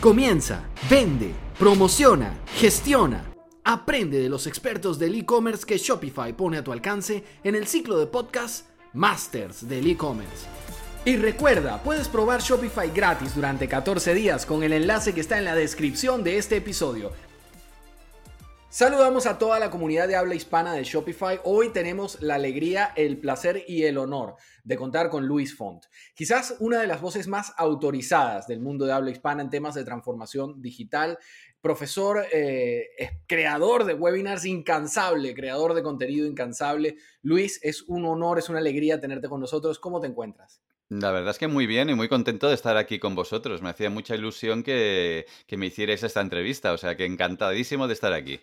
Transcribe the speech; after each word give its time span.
Comienza, 0.00 0.62
vende, 0.90 1.32
promociona, 1.58 2.38
gestiona. 2.56 3.24
Aprende 3.64 4.20
de 4.20 4.28
los 4.28 4.46
expertos 4.46 4.98
del 4.98 5.14
e-commerce 5.14 5.64
que 5.64 5.78
Shopify 5.78 6.34
pone 6.34 6.58
a 6.58 6.62
tu 6.62 6.70
alcance 6.70 7.24
en 7.42 7.54
el 7.54 7.66
ciclo 7.66 7.98
de 7.98 8.06
podcast 8.06 8.66
Masters 8.92 9.66
del 9.66 9.86
e-commerce. 9.86 10.44
Y 11.06 11.16
recuerda, 11.16 11.82
puedes 11.82 12.08
probar 12.08 12.42
Shopify 12.42 12.90
gratis 12.90 13.34
durante 13.34 13.68
14 13.68 14.12
días 14.12 14.44
con 14.44 14.62
el 14.62 14.74
enlace 14.74 15.14
que 15.14 15.22
está 15.22 15.38
en 15.38 15.46
la 15.46 15.54
descripción 15.54 16.22
de 16.22 16.36
este 16.36 16.56
episodio. 16.56 17.12
Saludamos 18.76 19.24
a 19.24 19.38
toda 19.38 19.58
la 19.58 19.70
comunidad 19.70 20.06
de 20.06 20.16
habla 20.16 20.34
hispana 20.34 20.74
de 20.74 20.84
Shopify. 20.84 21.40
Hoy 21.44 21.70
tenemos 21.70 22.20
la 22.20 22.34
alegría, 22.34 22.92
el 22.94 23.16
placer 23.16 23.64
y 23.66 23.84
el 23.84 23.96
honor 23.96 24.34
de 24.64 24.76
contar 24.76 25.08
con 25.08 25.26
Luis 25.26 25.56
Font. 25.56 25.86
Quizás 26.14 26.56
una 26.58 26.82
de 26.82 26.86
las 26.86 27.00
voces 27.00 27.26
más 27.26 27.54
autorizadas 27.56 28.46
del 28.46 28.60
mundo 28.60 28.84
de 28.84 28.92
habla 28.92 29.10
hispana 29.10 29.40
en 29.40 29.48
temas 29.48 29.74
de 29.76 29.82
transformación 29.82 30.60
digital. 30.60 31.18
Profesor, 31.62 32.26
eh, 32.30 32.84
creador 33.26 33.86
de 33.86 33.94
webinars 33.94 34.44
incansable, 34.44 35.32
creador 35.32 35.72
de 35.72 35.82
contenido 35.82 36.26
incansable. 36.26 36.98
Luis, 37.22 37.58
es 37.62 37.80
un 37.88 38.04
honor, 38.04 38.38
es 38.38 38.50
una 38.50 38.58
alegría 38.58 39.00
tenerte 39.00 39.30
con 39.30 39.40
nosotros. 39.40 39.78
¿Cómo 39.78 40.02
te 40.02 40.08
encuentras? 40.08 40.60
La 40.90 41.12
verdad 41.12 41.30
es 41.30 41.38
que 41.38 41.48
muy 41.48 41.66
bien 41.66 41.88
y 41.88 41.94
muy 41.94 42.10
contento 42.10 42.46
de 42.48 42.54
estar 42.54 42.76
aquí 42.76 42.98
con 42.98 43.14
vosotros. 43.14 43.62
Me 43.62 43.70
hacía 43.70 43.88
mucha 43.88 44.14
ilusión 44.14 44.62
que, 44.62 45.24
que 45.46 45.56
me 45.56 45.64
hicierais 45.64 46.02
esta 46.02 46.20
entrevista, 46.20 46.74
o 46.74 46.76
sea 46.76 46.94
que 46.94 47.06
encantadísimo 47.06 47.88
de 47.88 47.94
estar 47.94 48.12
aquí. 48.12 48.38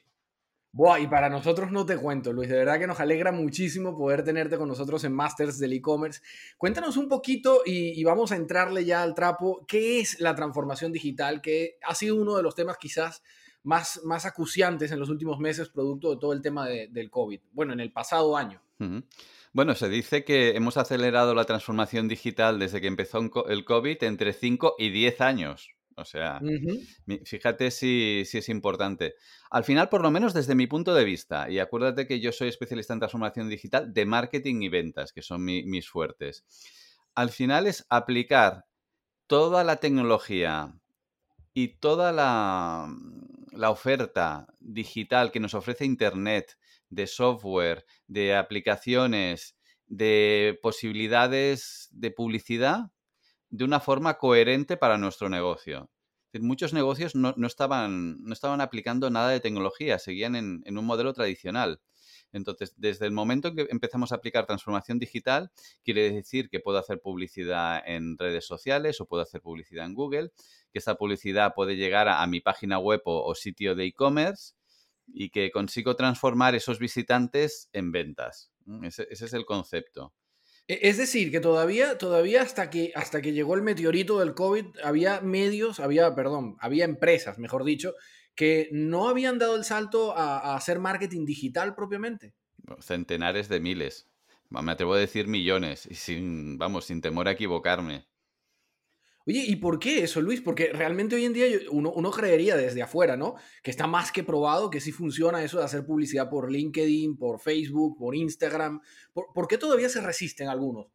Buah, 0.76 1.00
y 1.00 1.05
para 1.05 1.30
nosotros 1.30 1.72
no 1.72 1.86
te 1.86 1.98
cuento, 1.98 2.34
Luis, 2.34 2.50
de 2.50 2.55
verdad 2.55 2.80
que 2.80 2.88
nos 2.88 3.00
alegra 3.00 3.31
muchísimo 3.31 3.95
poder 3.95 4.23
tenerte 4.23 4.58
con 4.58 4.68
nosotros 4.68 5.04
en 5.04 5.14
Masters 5.14 5.59
del 5.59 5.73
e-commerce. 5.73 6.20
Cuéntanos 6.58 6.98
un 6.98 7.08
poquito 7.08 7.62
y, 7.64 8.04
vamos 8.04 8.31
a 8.31 8.38
entrarle 8.38 8.84
ya 8.84 9.04
al 9.04 9.14
trapo, 9.14 9.64
¿qué 9.67 10.00
es 10.00 10.20
la 10.20 10.34
transformación 10.34 10.91
digital? 10.91 11.41
Que 11.44 11.78
ha 11.84 11.94
sido 11.94 12.16
uno 12.16 12.36
de 12.36 12.41
los 12.41 12.55
temas 12.55 12.78
quizás 12.80 13.22
más, 13.61 14.02
más 14.03 14.25
acuciantes 14.25 14.92
en 14.92 15.00
los 15.00 15.09
últimos 15.09 15.38
meses, 15.38 15.70
producto 15.70 16.09
de 16.09 16.20
todo 16.20 16.33
el 16.33 16.42
tema 16.42 16.67
del 16.67 17.11
COVID, 17.11 17.39
bueno, 17.52 17.73
en 17.73 17.80
el 17.80 17.92
pasado 17.92 18.36
año. 18.36 18.59
Bueno, 19.52 19.76
se 19.76 19.89
dice 19.89 20.23
que 20.23 20.55
hemos 20.55 20.78
acelerado 20.78 21.36
la 21.36 21.45
transformación 21.45 22.08
digital 22.08 22.58
desde 22.58 22.81
que 22.81 22.88
empezó 22.88 23.20
el 23.48 23.64
COVID 23.64 24.03
entre 24.05 24.33
5 24.33 24.73
y 24.80 24.89
10 24.89 25.22
años. 25.22 25.70
O 25.95 26.05
sea, 26.05 26.41
fíjate 27.25 27.72
si, 27.72 28.22
es 28.22 28.49
importante. 28.49 29.16
Al 29.49 29.63
final, 29.63 29.89
por 29.89 30.02
lo 30.02 30.11
menos 30.11 30.33
desde 30.33 30.55
mi 30.55 30.67
punto 30.67 30.94
de 30.94 31.03
vista, 31.03 31.49
y 31.49 31.59
acuérdate 31.59 32.08
que 32.08 32.19
yo 32.19 32.31
soy 32.31 32.49
especialista 32.49 32.94
en 32.94 32.99
transformación 32.99 33.49
digital 33.49 33.94
de 33.94 34.05
marketing 34.05 34.61
y 34.61 34.69
ventas, 34.69 35.14
que 35.14 35.21
son 35.21 35.44
mis 35.44 35.88
fuertes. 35.89 36.45
Al 37.16 37.30
final 37.30 37.67
es 37.67 37.86
aplicar 37.89 38.66
toda 39.27 39.64
la 39.64 39.77
tecnología 39.77 40.75
y 41.53 41.80
toda 41.80 42.11
la, 42.11 42.91
la 43.52 43.69
oferta 43.69 44.47
digital 44.59 45.31
que 45.31 45.39
nos 45.39 45.53
ofrece 45.53 45.86
Internet, 45.86 46.58
de 46.89 47.08
software, 47.08 47.86
de 48.08 48.36
aplicaciones, 48.36 49.55
de 49.86 50.58
posibilidades 50.61 51.89
de 51.91 52.11
publicidad 52.11 52.92
de 53.54 53.64
una 53.64 53.80
forma 53.80 54.18
coherente 54.18 54.78
para 54.78 54.98
nuestro 54.98 55.30
negocio. 55.30 55.92
Muchos 56.42 56.73
negocios 56.73 57.14
no, 57.14 57.36
estaban, 57.46 58.18
no 58.23 58.34
estaban 58.34 58.62
aplicando 58.62 59.12
nada 59.12 59.30
de 59.30 59.40
tecnología, 59.40 60.00
seguían 60.00 60.36
en, 60.36 60.64
un 60.76 60.86
modelo 60.86 61.14
tradicional. 61.14 61.80
Entonces, 62.32 62.73
desde 62.78 63.06
el 63.06 63.12
momento 63.12 63.50
en 63.50 63.56
que 63.56 63.68
empezamos 63.70 64.12
a 64.12 64.16
aplicar 64.16 64.48
transformación 64.48 64.98
digital, 64.98 65.52
quiere 65.84 66.10
decir 66.10 66.50
que 66.50 66.62
puedo 66.62 66.80
hacer 66.80 67.00
publicidad 67.00 67.84
en 67.86 68.18
redes 68.18 68.48
sociales 68.48 69.00
o 69.00 69.06
puedo 69.06 69.22
hacer 69.22 69.42
publicidad 69.42 69.86
en 69.86 69.94
Google, 69.94 70.32
que 70.72 70.80
esta 70.80 70.95
publicidad 70.95 71.54
puede 71.54 71.76
llegar 71.76 72.08
a, 72.10 72.26
mi 72.26 72.42
página 72.42 72.80
web 72.80 73.04
o, 73.06 73.36
sitio 73.36 73.76
de 73.76 73.86
e-commerce 73.86 74.56
y 75.06 75.30
que 75.30 75.52
consigo 75.52 75.95
transformar 75.95 76.56
esos 76.56 76.80
visitantes 76.80 77.70
en 77.72 77.92
ventas. 77.92 78.52
ese 78.82 79.06
es 79.11 79.33
el 79.33 79.45
concepto. 79.45 80.11
E, 80.68 80.80
es 80.90 80.98
decir, 80.98 81.32
que 81.32 81.40
todavía, 81.40 81.98
todavía 81.98 82.42
hasta 82.42 82.70
que, 82.70 82.92
hasta 82.96 83.22
que 83.22 83.34
llegó 83.34 83.56
el 83.56 83.62
meteorito 83.62 84.20
del 84.20 84.34
COVID, 84.34 84.66
había 84.84 85.22
medios, 85.22 85.80
había, 85.80 86.14
perdón, 86.16 86.56
había 86.60 86.86
empresas, 86.86 87.38
mejor 87.38 87.64
dicho, 87.64 87.94
que 88.36 88.70
no 88.72 89.10
habían 89.10 89.40
dado 89.40 89.56
el 89.56 89.64
salto 89.64 90.18
a, 90.18 90.56
hacer 90.56 90.80
marketing 90.80 91.26
digital 91.26 91.76
propiamente. 91.76 92.34
Centenares 92.80 93.50
de 93.50 93.60
miles. 93.60 94.10
Me 94.50 94.72
atrevo 94.72 94.94
a 94.94 95.00
decir 95.00 95.28
millones, 95.28 95.88
y 95.90 95.96
sin, 95.96 96.58
vamos, 96.58 96.86
sin 96.86 97.02
temor 97.02 97.28
a 97.28 97.32
equivocarme. 97.32 98.06
Oye, 99.26 99.44
¿y 99.48 99.56
por 99.56 99.80
qué 99.80 100.04
eso, 100.04 100.20
Luis? 100.22 100.42
Porque 100.42 100.72
realmente 100.73 101.16
hoy 101.16 101.23
en 101.23 101.34
día 101.34 101.45
uno, 101.72 101.92
uno, 101.94 102.11
creería 102.11 102.58
desde 102.58 102.82
afuera, 102.82 103.16
¿no? 103.16 103.36
Que 103.64 103.72
está 103.72 103.88
más 103.88 104.11
que 104.11 104.23
probado 104.23 104.70
que 104.70 104.82
sí 104.82 104.92
funciona 104.92 105.44
eso 105.44 105.60
de 105.60 105.66
hacer 105.66 105.86
publicidad 105.86 106.30
por 106.30 106.52
LinkedIn, 106.52 107.16
por 107.16 107.39
Facebook, 107.39 107.98
por 107.98 108.16
Instagram. 108.16 108.82
¿Por, 109.14 109.48
qué 109.48 109.58
todavía 109.58 109.88
se 109.88 110.02
resisten 110.02 110.50
algunos? 110.50 110.88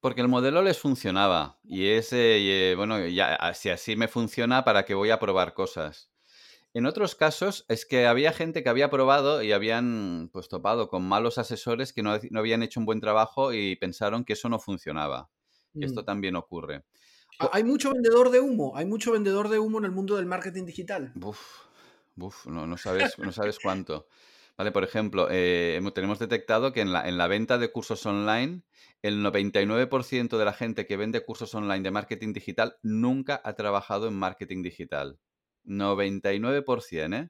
Porque 0.00 0.20
el 0.20 0.28
modelo 0.28 0.62
les 0.62 0.78
funcionaba. 0.78 1.60
Y 1.62 1.86
ese, 1.86 2.70
eh, 2.70 2.74
bueno, 2.74 3.06
ya, 3.06 3.38
si 3.54 3.68
así 3.68 3.94
me 3.94 4.08
funciona, 4.08 4.64
¿para 4.64 4.84
qué 4.84 4.94
voy 4.94 5.10
a 5.10 5.20
probar 5.20 5.54
cosas? 5.54 6.10
En 6.72 6.86
otros 6.86 7.14
casos 7.14 7.64
es 7.68 7.84
que 7.84 8.06
había 8.06 8.32
gente 8.32 8.62
que 8.62 8.68
había 8.68 8.90
probado 8.90 9.42
y 9.42 9.52
habían 9.52 10.30
pues 10.32 10.48
topado 10.48 10.88
con 10.88 11.06
malos 11.06 11.38
asesores 11.38 11.92
que 11.92 12.02
no, 12.02 12.18
habían 12.36 12.62
hecho 12.62 12.80
un 12.80 12.86
buen 12.86 13.00
trabajo 13.00 13.52
y 13.52 13.76
pensaron 13.76 14.24
que 14.24 14.34
eso 14.34 14.48
no 14.48 14.58
funcionaba. 14.58 15.30
Esto 15.74 16.02
mm. 16.02 16.04
también 16.04 16.36
ocurre. 16.36 16.84
Hay 17.52 17.64
mucho 17.64 17.92
vendedor 17.92 18.30
de 18.30 18.40
humo, 18.40 18.76
hay 18.76 18.86
mucho 18.86 19.12
vendedor 19.12 19.48
de 19.48 19.58
humo 19.58 19.78
en 19.78 19.84
el 19.84 19.92
mundo 19.92 20.16
del 20.16 20.26
marketing 20.26 20.66
digital. 20.66 21.12
Uf, 21.20 22.46
no, 22.46 22.66
no, 22.66 22.76
sabes, 22.76 23.18
no 23.18 23.32
sabes 23.32 23.58
cuánto. 23.62 24.06
Vale, 24.58 24.72
por 24.72 24.84
ejemplo, 24.84 25.28
eh, 25.30 25.80
tenemos 25.94 26.18
detectado 26.18 26.72
que 26.72 26.82
en 26.82 26.92
la, 26.92 27.08
en 27.08 27.16
la 27.16 27.28
venta 27.28 27.56
de 27.56 27.72
cursos 27.72 28.04
online, 28.04 28.62
el 29.00 29.24
99% 29.24 30.36
de 30.36 30.44
la 30.44 30.52
gente 30.52 30.86
que 30.86 30.98
vende 30.98 31.24
cursos 31.24 31.54
online 31.54 31.82
de 31.82 31.90
marketing 31.90 32.34
digital 32.34 32.76
nunca 32.82 33.40
ha 33.42 33.54
trabajado 33.54 34.08
en 34.08 34.14
marketing 34.14 34.62
digital. 34.62 35.18
99%, 35.64 37.14
¿eh? 37.14 37.28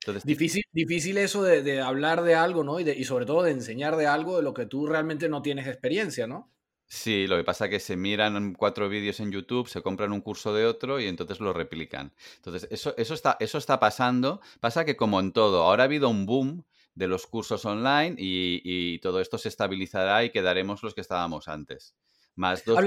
Entonces, 0.00 0.24
difícil, 0.24 0.64
difícil 0.72 1.18
eso 1.18 1.42
de, 1.42 1.80
hablar 1.80 2.22
de 2.22 2.34
algo, 2.34 2.64
¿no? 2.64 2.80
Y, 2.80 2.88
y 2.88 3.04
sobre 3.04 3.26
todo 3.26 3.42
de 3.42 3.50
enseñar 3.50 3.96
de 3.96 4.06
algo 4.06 4.36
de 4.36 4.42
lo 4.42 4.54
que 4.54 4.66
tú 4.66 4.86
realmente 4.86 5.28
no 5.28 5.42
tienes 5.42 5.66
experiencia, 5.66 6.26
¿no? 6.26 6.53
Sí, 6.94 7.26
lo 7.26 7.36
que 7.36 7.42
pasa 7.42 7.64
es 7.64 7.70
que 7.72 7.80
se 7.80 7.96
miran 7.96 8.54
cuatro 8.54 8.88
vídeos 8.88 9.18
en 9.18 9.32
YouTube, 9.32 9.68
se 9.68 9.82
compran 9.82 10.12
un 10.12 10.20
curso 10.20 10.54
de 10.54 10.64
otro 10.64 11.00
y 11.00 11.08
entonces 11.08 11.40
lo 11.40 11.52
replican. 11.52 12.12
Entonces, 12.36 12.68
eso, 12.70 12.94
eso, 12.96 13.14
está, 13.14 13.36
eso 13.40 13.58
está 13.58 13.80
pasando. 13.80 14.40
Pasa 14.60 14.84
que 14.84 14.96
como 14.96 15.18
en 15.18 15.32
todo, 15.32 15.64
ahora 15.64 15.82
ha 15.82 15.86
habido 15.86 16.08
un 16.08 16.24
boom 16.24 16.64
de 16.94 17.08
los 17.08 17.26
cursos 17.26 17.64
online 17.64 18.14
y, 18.16 19.00
todo 19.00 19.20
esto 19.20 19.38
se 19.38 19.48
estabilizará 19.48 20.22
y 20.22 20.30
quedaremos 20.30 20.84
los 20.84 20.94
que 20.94 21.00
estábamos 21.00 21.48
antes. 21.48 21.96
Más 22.36 22.64
dos, 22.64 22.78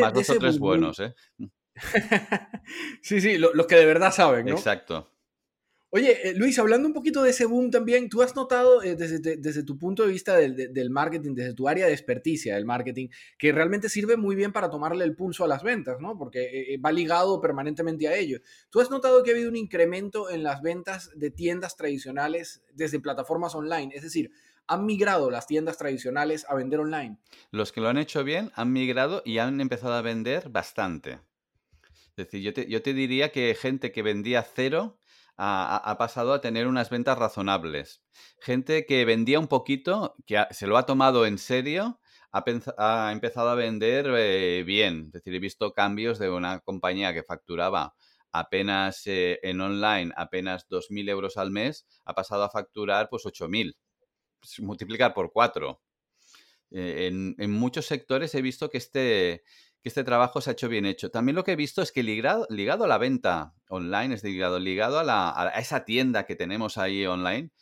más 0.00 0.12
dos 0.12 0.28
o 0.28 0.38
tres 0.38 0.58
buenos, 0.58 1.00
¿eh? 1.00 1.14
sí, 3.00 3.22
sí, 3.22 3.38
los 3.38 3.66
que 3.66 3.76
de 3.76 3.86
verdad 3.86 4.12
saben, 4.12 4.46
¿no? 4.46 4.52
Exacto. 4.52 5.15
Oye, 5.96 6.28
eh, 6.28 6.34
Luis, 6.34 6.58
hablando 6.58 6.86
un 6.86 6.92
poquito 6.92 7.22
de 7.22 7.30
ese 7.30 7.46
boom 7.46 7.70
también, 7.70 8.10
tú 8.10 8.20
has 8.20 8.36
notado 8.36 8.82
eh, 8.82 8.96
desde, 8.96 9.62
tu 9.62 9.78
punto 9.78 10.02
de 10.02 10.12
vista 10.12 10.36
del, 10.36 10.90
marketing, 10.90 11.32
desde 11.32 11.54
tu 11.54 11.68
área 11.68 11.86
de 11.86 11.92
experticia 11.94 12.54
del 12.54 12.66
marketing, 12.66 13.08
que 13.38 13.50
realmente 13.50 13.88
sirve 13.88 14.18
muy 14.18 14.36
bien 14.36 14.52
para 14.52 14.68
tomarle 14.68 15.06
el 15.06 15.16
pulso 15.16 15.42
a 15.42 15.48
las 15.48 15.62
ventas, 15.62 15.98
¿no? 15.98 16.18
Porque 16.18 16.74
eh, 16.74 16.78
va 16.84 16.92
ligado 16.92 17.40
permanentemente 17.40 18.08
a 18.08 18.14
ello. 18.14 18.40
¿Tú 18.68 18.80
has 18.80 18.90
notado 18.90 19.22
que 19.22 19.30
ha 19.30 19.32
habido 19.32 19.48
un 19.48 19.56
incremento 19.56 20.28
en 20.28 20.42
las 20.42 20.60
ventas 20.60 21.10
de 21.14 21.30
tiendas 21.30 21.76
tradicionales 21.76 22.62
desde 22.74 23.00
plataformas 23.00 23.54
online? 23.54 23.94
Es 23.94 24.02
decir, 24.02 24.30
¿han 24.66 24.84
migrado 24.84 25.30
las 25.30 25.46
tiendas 25.46 25.78
tradicionales 25.78 26.44
a 26.46 26.54
vender 26.56 26.80
online? 26.80 27.16
Los 27.52 27.72
que 27.72 27.80
lo 27.80 27.88
han 27.88 27.96
hecho 27.96 28.22
bien 28.22 28.52
han 28.54 28.70
migrado 28.70 29.22
y 29.24 29.38
han 29.38 29.62
empezado 29.62 29.94
a 29.94 30.02
vender 30.02 30.50
bastante. 30.50 31.20
Es 32.10 32.26
decir, 32.26 32.42
yo 32.42 32.52
te, 32.52 32.68
yo 32.68 32.82
te 32.82 32.92
diría 32.92 33.32
que 33.32 33.54
gente 33.54 33.92
que 33.92 34.02
vendía 34.02 34.42
cero 34.42 34.98
ha, 35.36 35.96
pasado 35.98 36.32
a 36.32 36.40
tener 36.40 36.66
unas 36.66 36.90
ventas 36.90 37.18
razonables. 37.18 38.02
Gente 38.40 38.86
que 38.86 39.04
vendía 39.04 39.38
un 39.38 39.48
poquito, 39.48 40.14
que 40.26 40.44
se 40.50 40.66
lo 40.66 40.78
ha 40.78 40.86
tomado 40.86 41.26
en 41.26 41.38
serio, 41.38 42.00
ha, 42.32 43.12
empezado 43.12 43.50
a 43.50 43.54
vender 43.54 44.06
eh, 44.16 44.62
bien. 44.64 45.06
Es 45.06 45.12
decir, 45.12 45.34
he 45.34 45.38
visto 45.38 45.72
cambios 45.72 46.18
de 46.18 46.30
una 46.30 46.60
compañía 46.60 47.12
que 47.14 47.22
facturaba 47.22 47.94
apenas 48.32 49.06
eh, 49.06 49.38
en 49.42 49.60
online, 49.60 50.12
apenas 50.16 50.68
2.000 50.68 51.08
euros 51.08 51.36
al 51.36 51.50
mes, 51.50 51.86
ha 52.04 52.14
pasado 52.14 52.44
a 52.44 52.50
facturar 52.50 53.08
pues 53.08 53.24
8.000. 53.24 53.76
Pues, 54.40 54.60
multiplicar 54.60 55.14
por 55.14 55.32
4. 55.32 55.80
Eh, 56.72 57.06
en, 57.06 57.34
en, 57.38 57.50
muchos 57.52 57.86
sectores 57.86 58.34
he 58.34 58.42
visto 58.42 58.68
que 58.70 58.78
este, 58.78 59.44
que 59.86 59.90
este 59.90 60.02
trabajo 60.02 60.40
se 60.40 60.50
ha 60.50 60.54
hecho 60.54 60.68
bien 60.68 60.84
hecho. 60.84 61.12
También 61.12 61.36
lo 61.36 61.44
que 61.44 61.52
he 61.52 61.56
visto 61.56 61.80
es 61.80 61.92
que 61.92 62.02
ligado, 62.02 62.44
ligado 62.50 62.82
a 62.82 62.88
la 62.88 62.98
venta 62.98 63.54
online, 63.68 64.16
es 64.16 64.24
ligado, 64.24 64.58
ligado 64.58 64.98
a, 64.98 65.04
la, 65.04 65.30
a 65.30 65.60
esa 65.60 65.84
tienda 65.84 66.26
que 66.26 66.34
tenemos 66.34 66.76
ahí 66.76 67.06
online, 67.06 67.52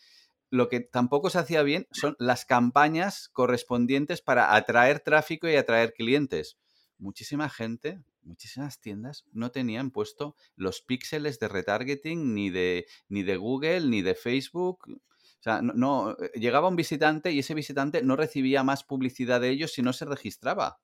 lo 0.48 0.70
que 0.70 0.80
tampoco 0.80 1.28
se 1.28 1.40
hacía 1.40 1.62
bien 1.62 1.86
son 1.90 2.16
las 2.18 2.46
campañas 2.46 3.28
correspondientes 3.28 4.22
para 4.22 4.56
atraer 4.56 5.00
tráfico 5.00 5.50
y 5.50 5.56
atraer 5.56 5.92
clientes. 5.92 6.56
Muchísima 6.96 7.50
gente 7.50 8.00
muchísimas 8.22 8.80
tiendas 8.80 9.26
no 9.32 9.50
tenían 9.50 9.90
puesto 9.90 10.34
los 10.56 10.80
píxeles 10.80 11.38
de 11.40 11.48
retargeting 11.48 12.32
ni 12.32 12.48
de, 12.48 12.86
ni 13.06 13.22
de 13.22 13.36
Google, 13.36 13.82
ni 13.82 14.00
de 14.00 14.14
Facebook. 14.14 14.78
O 14.88 15.42
sea, 15.42 15.60
no, 15.60 16.12
eh, 16.12 16.30
llegaba 16.36 16.68
un 16.68 16.76
visitante 16.76 17.32
y 17.32 17.40
ese 17.40 17.52
visitante 17.52 18.02
no 18.02 18.16
recibía 18.16 18.62
más 18.62 18.82
publicidad 18.82 19.42
de 19.42 19.50
ellos 19.50 19.74
si 19.74 19.82
no 19.82 19.92
se 19.92 20.06
registraba 20.06 20.80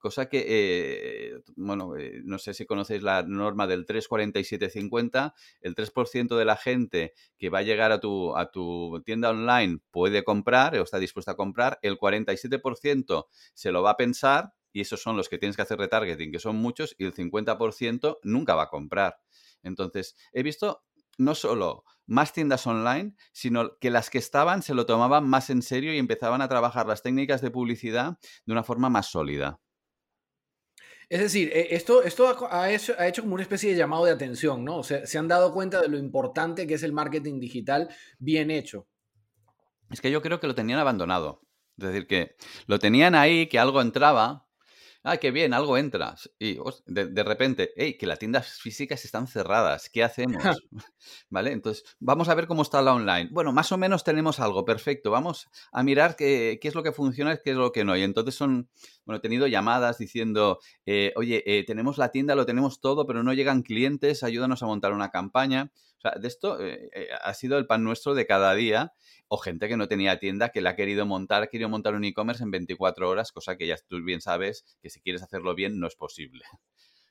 cosa 0.00 0.28
que, 0.28 0.44
eh, 0.48 1.42
bueno, 1.54 1.96
eh, 1.96 2.20
no 2.24 2.38
sé 2.38 2.54
si 2.54 2.66
conocéis 2.66 3.02
la 3.02 3.22
norma 3.22 3.68
del 3.68 3.86
34750, 3.86 5.34
el 5.60 5.74
3% 5.76 6.36
de 6.36 6.44
la 6.44 6.56
gente 6.56 7.12
que 7.38 7.50
va 7.50 7.58
a 7.58 7.62
llegar 7.62 7.92
a 7.92 8.00
tu, 8.00 8.36
a 8.36 8.50
tu 8.50 9.00
tienda 9.04 9.30
online 9.30 9.78
puede 9.92 10.24
comprar 10.24 10.76
o 10.76 10.82
está 10.82 10.98
dispuesta 10.98 11.32
a 11.32 11.36
comprar, 11.36 11.78
el 11.82 11.98
47% 11.98 13.26
se 13.54 13.70
lo 13.70 13.82
va 13.82 13.90
a 13.90 13.96
pensar 13.96 14.54
y 14.72 14.80
esos 14.80 15.02
son 15.02 15.16
los 15.16 15.28
que 15.28 15.38
tienes 15.38 15.56
que 15.56 15.62
hacer 15.62 15.78
retargeting, 15.78 16.32
que 16.32 16.38
son 16.38 16.56
muchos, 16.56 16.94
y 16.98 17.04
el 17.04 17.14
50% 17.14 18.18
nunca 18.22 18.54
va 18.54 18.64
a 18.64 18.68
comprar. 18.68 19.18
Entonces, 19.62 20.16
he 20.32 20.42
visto 20.42 20.84
no 21.18 21.34
solo 21.34 21.84
más 22.06 22.32
tiendas 22.32 22.66
online, 22.66 23.14
sino 23.32 23.78
que 23.78 23.90
las 23.90 24.10
que 24.10 24.18
estaban 24.18 24.62
se 24.62 24.74
lo 24.74 24.86
tomaban 24.86 25.28
más 25.28 25.50
en 25.50 25.62
serio 25.62 25.92
y 25.92 25.98
empezaban 25.98 26.40
a 26.42 26.48
trabajar 26.48 26.86
las 26.86 27.02
técnicas 27.02 27.40
de 27.40 27.50
publicidad 27.50 28.18
de 28.46 28.52
una 28.52 28.64
forma 28.64 28.88
más 28.88 29.10
sólida. 29.10 29.60
Es 31.10 31.18
decir, 31.18 31.50
eh, 31.52 31.66
esto, 31.72 32.04
esto 32.04 32.28
ha, 32.48 32.70
hecho, 32.70 32.94
ha, 32.96 33.08
hecho, 33.08 33.22
como 33.22 33.34
una 33.34 33.42
especie 33.42 33.72
de 33.72 33.76
llamado 33.76 34.04
de 34.04 34.12
atención, 34.12 34.64
¿no? 34.64 34.78
O 34.78 34.84
sea, 34.84 35.04
se 35.06 35.18
han 35.18 35.26
dado 35.26 35.52
cuenta 35.52 35.80
de 35.80 35.88
lo 35.88 35.98
importante 35.98 36.68
que 36.68 36.74
es 36.74 36.84
el 36.84 36.92
marketing 36.92 37.40
digital 37.40 37.88
bien 38.20 38.52
hecho. 38.52 38.86
Es 39.90 40.00
que 40.00 40.12
yo 40.12 40.22
creo 40.22 40.38
que 40.38 40.46
lo 40.46 40.54
tenían 40.54 40.78
abandonado. 40.78 41.42
Es 41.76 41.88
decir, 41.88 42.06
que 42.06 42.36
lo 42.66 42.78
tenían 42.78 43.16
ahí, 43.16 43.48
que 43.48 43.58
algo 43.58 43.80
entraba, 43.80 44.46
ah, 45.02 45.16
qué 45.16 45.30
bien, 45.30 45.54
algo 45.54 45.76
entra. 45.76 46.14
Y 46.38 46.58
de, 46.86 47.24
repente, 47.24 47.72
hey, 47.76 47.96
que 47.98 48.06
las 48.06 48.18
tiendas 48.18 48.58
físicas 48.60 49.04
están 49.04 49.26
cerradas, 49.26 49.88
¿qué 49.90 50.02
hacemos? 50.02 50.42
¿Vale? 51.30 51.52
Entonces, 51.52 51.84
vamos 51.98 52.28
a 52.28 52.34
ver 52.34 52.46
cómo 52.46 52.62
está 52.62 52.82
la 52.82 52.94
online. 52.94 53.28
Bueno, 53.32 53.52
más 53.52 53.72
o 53.72 53.78
menos 53.78 54.04
tenemos 54.04 54.40
algo, 54.40 54.64
perfecto. 54.64 55.10
Vamos 55.10 55.48
a 55.72 55.82
mirar 55.82 56.16
qué, 56.16 56.58
qué 56.60 56.68
es 56.68 56.74
lo 56.74 56.82
que 56.82 56.92
funciona 56.92 57.34
y 57.34 57.38
qué 57.42 57.50
es 57.50 57.56
lo 57.56 57.72
que 57.72 57.84
no. 57.84 57.96
Y 57.96 58.02
entonces 58.02 58.34
son, 58.34 58.68
bueno, 59.04 59.18
he 59.18 59.20
tenido 59.20 59.46
llamadas 59.46 59.98
diciendo, 59.98 60.58
eh, 60.86 61.12
oye, 61.16 61.42
eh, 61.46 61.64
tenemos 61.64 61.98
la 61.98 62.10
tienda, 62.10 62.34
lo 62.34 62.46
tenemos 62.46 62.80
todo, 62.80 63.06
pero 63.06 63.22
no 63.22 63.32
llegan 63.32 63.62
clientes, 63.62 64.22
ayúdanos 64.22 64.62
a 64.62 64.66
montar 64.66 64.92
una 64.92 65.10
campaña. 65.10 65.70
O 66.00 66.02
sea, 66.02 66.12
de 66.20 66.28
esto 66.28 66.58
eh, 66.60 67.08
ha 67.22 67.34
sido 67.34 67.58
el 67.58 67.66
pan 67.66 67.84
nuestro 67.84 68.14
de 68.14 68.26
cada 68.26 68.54
día 68.54 68.92
o 69.32 69.38
gente 69.38 69.68
que 69.68 69.76
no 69.76 69.86
tenía 69.86 70.18
tienda 70.18 70.48
que 70.48 70.60
la 70.60 70.70
ha 70.70 70.76
querido 70.76 71.06
montar, 71.06 71.44
ha 71.44 71.46
querido 71.46 71.68
montar 71.68 71.94
un 71.94 72.04
e-commerce 72.04 72.42
en 72.42 72.50
24 72.50 73.08
horas, 73.08 73.30
cosa 73.30 73.56
que 73.56 73.66
ya 73.68 73.76
tú 73.86 74.02
bien 74.02 74.20
sabes 74.20 74.64
que 74.82 74.90
si 74.90 75.00
quieres 75.00 75.22
hacerlo 75.22 75.54
bien 75.54 75.78
no 75.78 75.86
es 75.86 75.94
posible. 75.94 76.42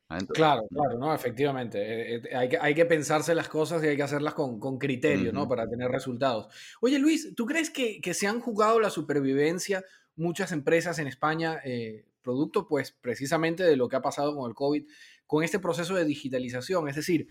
claro, 0.33 0.63
claro, 0.69 0.97
no, 0.97 1.13
efectivamente. 1.13 1.79
Eh, 1.79 2.15
eh, 2.15 2.35
hay, 2.35 2.49
que, 2.49 2.57
hay, 2.57 2.75
que, 2.75 2.85
pensarse 2.85 3.33
las 3.33 3.47
cosas 3.47 3.81
y 3.83 3.87
hay 3.87 3.95
que 3.95 4.03
hacerlas 4.03 4.33
con, 4.33 4.59
con 4.59 4.77
criterio, 4.77 5.31
¿no? 5.31 5.47
Para 5.47 5.65
tener 5.65 5.89
resultados. 5.89 6.53
Oye, 6.81 6.99
Luis, 6.99 7.33
¿tú 7.35 7.45
crees 7.45 7.69
que, 7.69 8.01
que, 8.01 8.13
se 8.13 8.27
han 8.27 8.41
jugado 8.41 8.81
la 8.81 8.89
supervivencia 8.89 9.83
muchas 10.17 10.51
empresas 10.51 10.99
en 10.99 11.07
España, 11.07 11.61
eh, 11.63 12.05
producto 12.21 12.67
pues 12.67 12.91
precisamente 12.91 13.63
de 13.63 13.77
lo 13.77 13.87
que 13.87 13.95
ha 13.95 14.01
pasado 14.01 14.35
con 14.35 14.49
el 14.49 14.55
COVID, 14.55 14.85
con 15.25 15.43
este 15.43 15.59
proceso 15.59 15.95
de 15.95 16.03
digitalización? 16.03 16.89
Es 16.89 16.97
decir, 16.97 17.27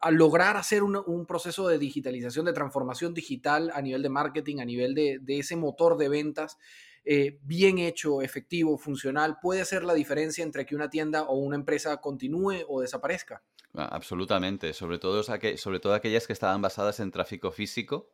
al 0.00 0.14
lograr 0.14 0.56
hacer 0.56 0.82
un, 0.82 1.26
proceso 1.26 1.68
de 1.68 1.78
digitalización, 1.78 2.46
de 2.46 2.52
transformación 2.52 3.14
digital 3.14 3.70
a 3.74 3.82
nivel 3.82 4.02
de 4.02 4.08
marketing, 4.08 4.58
a 4.60 4.64
nivel 4.64 4.94
de, 4.94 5.20
ese 5.38 5.56
motor 5.56 5.96
de 5.96 6.08
ventas, 6.08 6.58
eh, 7.04 7.38
bien 7.42 7.78
hecho, 7.78 8.22
efectivo, 8.22 8.76
funcional, 8.78 9.38
puede 9.40 9.60
hacer 9.60 9.84
la 9.84 9.94
diferencia 9.94 10.44
entre 10.44 10.66
que 10.66 10.74
una 10.74 10.90
tienda 10.90 11.22
o 11.22 11.36
una 11.38 11.56
empresa 11.56 11.96
continúe 11.98 12.64
o 12.68 12.80
desaparezca. 12.80 13.42
Ah, 13.74 13.88
absolutamente, 13.92 14.72
sobre 14.72 14.98
todo, 14.98 15.22
sobre 15.22 15.80
todo 15.80 15.94
aquellas 15.94 16.26
que 16.26 16.32
estaban 16.32 16.60
basadas 16.60 17.00
en 17.00 17.10
tráfico 17.10 17.50
físico. 17.50 18.10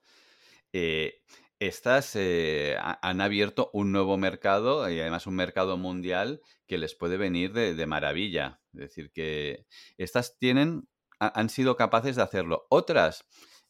Eh, 0.72 1.22
estas 1.60 2.16
eh, 2.16 2.76
han 2.78 3.20
abierto 3.20 3.70
un 3.72 3.92
nuevo 3.92 4.16
mercado 4.18 4.88
y 4.90 5.00
además 5.00 5.26
un 5.26 5.36
mercado 5.36 5.76
mundial 5.76 6.40
que 6.66 6.78
les 6.78 6.94
puede 6.94 7.16
venir 7.16 7.52
de, 7.52 7.74
de 7.74 7.86
maravilla. 7.86 8.60
Es 8.72 8.80
decir, 8.80 9.12
que 9.12 9.66
estas 9.96 10.36
tienen 10.36 10.88
han 11.18 11.48
sido 11.48 11.76
capaces 11.76 12.16
de 12.16 12.22
hacerlo. 12.22 12.66
Otras, 12.68 13.24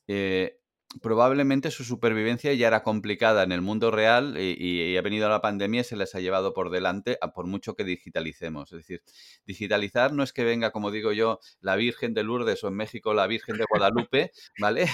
eh, 0.08 0.61
probablemente 1.02 1.70
su 1.70 1.85
supervivencia 1.85 2.52
ya 2.55 2.69
era 2.69 2.82
complicada 2.82 3.43
en 3.43 3.52
el 3.52 3.62
mundo 3.62 3.91
real 3.91 4.37
y, 4.38 4.96
ha 4.96 5.02
venido 5.02 5.29
la 5.29 5.41
pandemia 5.41 5.81
y 5.81 5.85
se 5.85 5.96
les 5.96 6.14
ha 6.14 6.20
llevado 6.20 6.55
por 6.55 6.70
delante 6.70 7.19
a 7.20 7.32
por 7.32 7.46
mucho 7.46 7.75
que 7.75 7.85
digitalicemos. 7.85 8.73
Es 8.73 8.79
decir, 8.79 9.02
digitalizar 9.46 10.12
no 10.12 10.23
es 10.23 10.32
que 10.32 10.44
venga, 10.44 10.70
como 10.70 10.91
digo 10.91 11.12
yo, 11.12 11.41
la 11.61 11.76
Virgen 11.76 12.14
de 12.14 12.23
Lourdes 12.23 12.62
o 12.64 12.69
en 12.69 12.75
México 12.75 13.14
la 13.14 13.26
Virgen 13.26 13.56
de 13.56 13.64
Guadalupe, 13.69 14.32
¿vale? 14.58 14.87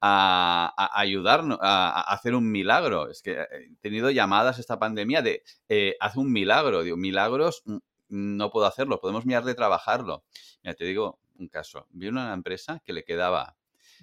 A, 0.00 0.90
ayudarnos, 0.94 1.58
a, 1.60 2.00
hacer 2.12 2.34
un 2.34 2.50
milagro. 2.50 3.10
Es 3.10 3.22
que 3.22 3.32
he 3.32 3.74
tenido 3.80 4.10
llamadas 4.10 4.58
esta 4.58 4.78
pandemia 4.78 5.22
de, 5.22 5.42
eh, 5.68 5.96
haz 6.00 6.16
un 6.16 6.32
milagro. 6.32 6.82
Digo, 6.82 6.96
milagros 6.96 7.62
mm, 7.64 7.78
no 8.08 8.50
puedo 8.50 8.66
hacerlo, 8.66 9.00
podemos 9.00 9.26
mirar 9.26 9.44
de 9.44 9.54
trabajarlo. 9.54 10.24
Mira, 10.62 10.74
te 10.74 10.84
digo, 10.84 11.18
un 11.38 11.48
caso. 11.48 11.86
Vi 11.90 12.08
una 12.08 12.32
empresa 12.32 12.82
que 12.84 12.92
le 12.92 13.04
quedaba, 13.04 13.56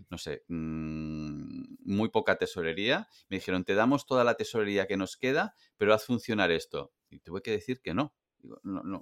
no 0.10 0.18
sé, 0.18 0.44
mm, 0.48 1.76
muy 1.86 2.10
poca 2.10 2.38
tesorería. 2.38 3.08
Me 3.30 3.38
dijeron, 3.38 3.64
te 3.64 3.76
damos 3.76 4.06
toda 4.06 4.24
la 4.24 4.36
tesorería 4.36 4.88
que 4.88 4.98
nos 4.98 5.18
queda, 5.18 5.56
pero 5.78 5.94
haz 5.94 6.06
funcionar 6.06 6.52
esto. 6.52 6.94
Y 7.10 7.20
tuve 7.20 7.42
que 7.42 7.52
decir 7.52 7.82
que 7.82 7.94
no. 7.94 8.16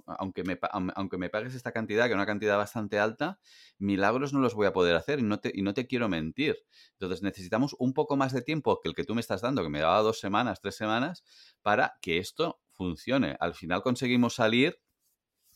aunque, 0.06 0.42
me, 0.42 0.58
aunque 0.94 1.18
me 1.18 1.28
pagues 1.28 1.54
esta 1.54 1.72
cantidad, 1.72 2.04
que 2.04 2.10
es 2.10 2.14
una 2.14 2.24
cantidad 2.26 2.56
bastante 2.56 2.98
alta, 2.98 3.40
milagros 3.78 4.32
no 4.32 4.40
los 4.40 4.54
voy 4.54 4.66
a 4.66 4.72
poder 4.72 4.96
hacer 4.96 5.18
y 5.18 5.22
no, 5.22 5.38
te, 5.38 5.52
y 5.54 5.62
no 5.62 5.74
te 5.74 5.86
quiero 5.86 6.08
mentir. 6.08 6.56
Entonces 6.92 7.22
necesitamos 7.22 7.76
un 7.78 7.92
poco 7.92 8.16
más 8.16 8.32
de 8.32 8.42
tiempo 8.42 8.80
que 8.80 8.88
el 8.88 8.94
que 8.94 9.04
tú 9.04 9.14
me 9.14 9.20
estás 9.20 9.42
dando, 9.42 9.62
que 9.62 9.68
me 9.68 9.80
daba 9.80 10.00
dos 10.00 10.18
semanas, 10.18 10.60
tres 10.62 10.76
semanas, 10.76 11.24
para 11.62 11.98
que 12.00 12.18
esto 12.18 12.60
funcione. 12.72 13.36
Al 13.40 13.54
final 13.54 13.82
conseguimos 13.82 14.34
salir 14.34 14.80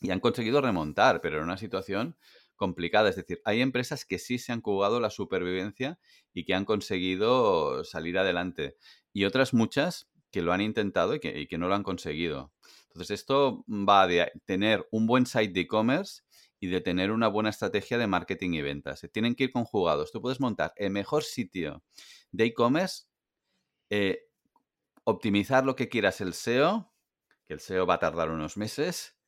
y 0.01 0.11
han 0.11 0.19
conseguido 0.19 0.61
remontar, 0.61 1.21
pero 1.21 1.37
en 1.37 1.43
una 1.43 1.57
situación 1.57 2.17
complicada. 2.59 3.09
Es 3.09 3.15
decir, 3.15 3.41
hay 3.45 3.61
empresas 3.61 4.05
que 4.05 4.19
sí 4.19 4.37
se 4.37 4.51
han 4.51 4.61
jugado 4.61 4.99
la 4.99 5.09
supervivencia 5.09 5.97
y 6.33 6.45
que 6.45 6.53
han 6.53 6.65
conseguido 6.65 7.83
salir 7.83 8.19
adelante. 8.19 8.75
Y 9.11 9.25
otras 9.25 9.55
muchas 9.55 10.11
que 10.29 10.43
lo 10.43 10.53
han 10.53 10.61
intentado 10.61 11.15
y 11.15 11.19
que, 11.19 11.57
no 11.57 11.67
lo 11.67 11.73
han 11.73 11.81
conseguido. 11.81 12.53
Entonces, 12.89 13.21
esto 13.21 13.65
va 13.67 14.05
de 14.05 14.31
tener 14.45 14.87
un 14.91 15.07
buen 15.07 15.25
site 15.25 15.53
de 15.53 15.61
e-commerce 15.61 16.21
y 16.59 16.67
de 16.67 16.81
tener 16.81 17.11
una 17.11 17.29
buena 17.29 17.49
estrategia 17.49 17.97
de 17.97 18.05
marketing 18.05 18.51
y 18.51 18.61
ventas. 18.61 19.07
Tienen 19.11 19.33
que 19.33 19.45
ir 19.45 19.51
conjugados. 19.51 20.11
Tú 20.11 20.21
puedes 20.21 20.39
montar 20.39 20.73
el 20.75 20.91
mejor 20.91 21.23
sitio 21.23 21.81
de 22.31 22.45
e-commerce, 22.45 23.05
eh, 23.89 24.27
optimizar 25.05 25.65
lo 25.65 25.75
que 25.75 25.89
quieras 25.89 26.21
el 26.21 26.33
SEO, 26.33 26.93
que 27.47 27.53
el 27.53 27.61
SEO 27.61 27.87
va 27.87 27.95
a 27.95 27.99
tardar 27.99 28.29
unos 28.29 28.57
meses, 28.57 29.18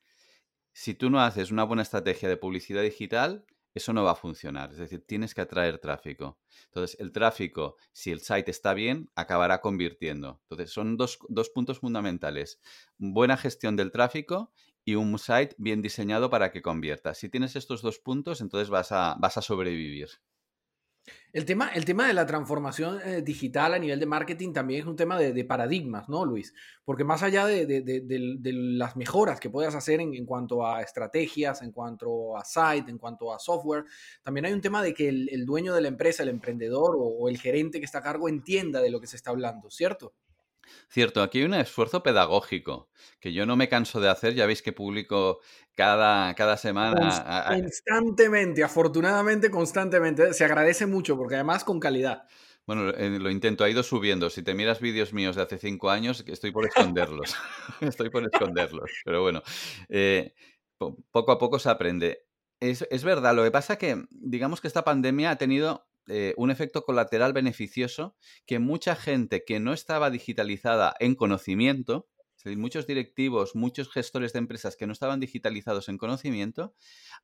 si 0.74 0.94
tú 0.94 1.10
no 1.10 1.22
haces 1.22 1.52
una 1.52 1.64
buena 1.64 1.82
estrategia 1.82 2.30
de 2.30 2.38
publicidad 2.38 2.82
digital, 2.82 3.46
eso 3.74 3.94
no 3.94 4.04
va 4.04 4.12
a 4.12 4.16
funcionar. 4.16 4.72
Es 4.72 4.78
decir, 4.78 5.06
tienes 5.06 5.34
que 5.34 5.42
atraer 5.42 5.80
tráfico. 5.80 6.40
Entonces, 6.66 7.00
el 7.00 7.12
tráfico, 7.12 7.78
si 7.94 8.12
el 8.12 8.20
site 8.20 8.52
está 8.52 8.74
bien, 8.74 9.10
acabará 9.16 9.62
convirtiendo. 9.62 10.42
Entonces, 10.44 10.72
son 10.72 10.98
dos, 10.98 11.20
puntos 11.54 11.80
fundamentales. 11.80 12.60
Buena 12.98 13.38
gestión 13.38 13.76
del 13.76 13.92
tráfico 13.92 14.52
y 14.84 14.96
un 14.96 15.18
site 15.20 15.56
bien 15.58 15.82
diseñado 15.82 16.30
para 16.30 16.52
que 16.52 16.62
convierta. 16.62 17.14
Si 17.14 17.30
tienes 17.30 17.56
estos 17.56 17.82
dos 17.82 18.00
puntos, 18.00 18.42
entonces 18.42 18.70
vas 18.70 18.92
a, 18.92 19.16
vas 19.20 19.38
a 19.38 19.42
sobrevivir. 19.42 20.10
El 21.34 21.46
tema, 21.46 21.70
el 21.70 21.86
tema 21.86 22.08
de 22.08 22.14
la 22.14 22.26
transformación 22.26 23.00
eh, 23.06 23.22
digital 23.22 23.74
a 23.74 23.80
nivel 23.80 24.00
de 24.00 24.06
marketing 24.06 24.52
también 24.52 24.82
es 24.82 24.88
un 24.88 24.98
tema 24.98 25.18
de, 25.18 25.46
paradigmas, 25.46 26.10
¿no, 26.10 26.26
Luis? 26.26 26.54
Porque 26.84 27.06
más 27.06 27.24
allá 27.24 27.46
de, 27.46 28.44
las 28.54 28.98
mejoras 28.98 29.40
que 29.40 29.50
puedas 29.50 29.74
hacer 29.74 30.02
en, 30.02 30.26
cuanto 30.26 30.66
a 30.66 30.82
estrategias, 30.82 31.62
en 31.62 31.72
cuanto 31.72 32.36
a 32.38 32.44
site, 32.44 32.92
en 32.92 32.98
cuanto 32.98 33.34
a 33.34 33.40
software, 33.40 33.86
también 34.22 34.46
hay 34.46 34.54
un 34.54 34.62
tema 34.62 34.84
de 34.84 34.94
que 34.94 35.08
el, 35.08 35.46
dueño 35.46 35.74
de 35.74 35.82
la 35.82 35.88
empresa, 35.88 36.24
el 36.24 36.30
emprendedor 36.30 36.98
o, 37.00 37.30
el 37.30 37.38
gerente 37.38 37.80
que 37.80 37.86
está 37.86 38.00
a 38.00 38.04
cargo 38.04 38.28
entienda 38.28 38.82
de 38.82 38.90
lo 38.90 39.00
que 39.00 39.08
se 39.08 39.16
está 39.16 39.32
hablando, 39.32 39.72
¿cierto? 39.72 40.14
Cierto, 40.90 41.22
aquí 41.22 41.40
hay 41.40 41.46
un 41.46 41.54
esfuerzo 41.54 42.04
pedagógico 42.04 42.90
que 43.20 43.34
yo 43.34 43.46
no 43.46 43.56
me 43.56 43.70
canso 43.70 44.00
de 44.00 44.10
hacer, 44.10 44.34
ya 44.34 44.46
veis 44.46 44.62
que 44.62 44.74
publico 44.74 45.40
cada, 45.76 46.34
cada 46.36 46.58
semana. 46.58 47.46
Constantemente, 47.48 48.64
afortunadamente 48.64 49.50
constantemente. 49.50 50.34
Se 50.34 50.46
agradece 50.46 50.86
mucho 50.86 51.18
porque 51.18 51.36
además 51.36 51.64
con 51.64 51.80
calidad. 51.80 52.24
Bueno, 52.68 52.90
eh, 52.90 53.20
lo 53.20 53.30
intento, 53.30 53.64
ha 53.64 53.70
ido 53.70 53.84
subiendo. 53.84 54.30
Si 54.30 54.44
te 54.44 54.54
miras 54.54 54.80
vídeos 54.80 55.14
míos 55.14 55.36
de 55.36 55.42
hace 55.42 55.58
cinco 55.58 55.90
años, 55.90 56.24
estoy 56.28 56.52
por 56.52 56.66
esconderlos. 56.66 57.36
estoy 57.82 58.10
por 58.10 58.24
esconderlos. 58.24 58.92
Pero 59.04 59.22
bueno, 59.22 59.42
eh, 59.90 60.34
poco 61.12 61.32
a 61.32 61.38
poco 61.38 61.60
se 61.60 61.70
aprende. 61.70 62.26
Es, 62.60 62.88
es 62.92 63.04
verdad, 63.04 63.36
lo 63.36 63.44
que 63.44 63.52
pasa 63.52 63.78
que, 63.78 64.06
digamos 64.12 64.62
que 64.62 64.68
esta 64.68 64.84
pandemia 64.84 65.32
ha 65.32 65.36
tenido 65.38 65.91
eh, 66.12 66.34
un 66.36 66.52
efecto 66.52 66.84
colateral 66.84 67.32
beneficioso 67.32 68.16
que 68.46 68.60
mucha 68.60 68.96
gente 68.96 69.46
que 69.46 69.60
no 69.62 69.72
estaba 69.72 70.10
digitalizada 70.10 70.94
en 71.00 71.16
conocimiento, 71.16 72.10
muchos 72.58 72.88
directivos, 72.88 73.56
muchos 73.56 73.90
gestores 73.90 74.34
de 74.34 74.40
empresas 74.40 74.76
que 74.76 74.88
no 74.88 74.94
estaban 74.94 75.20
digitalizados 75.20 75.90
en 75.90 75.98
conocimiento, 75.98 76.74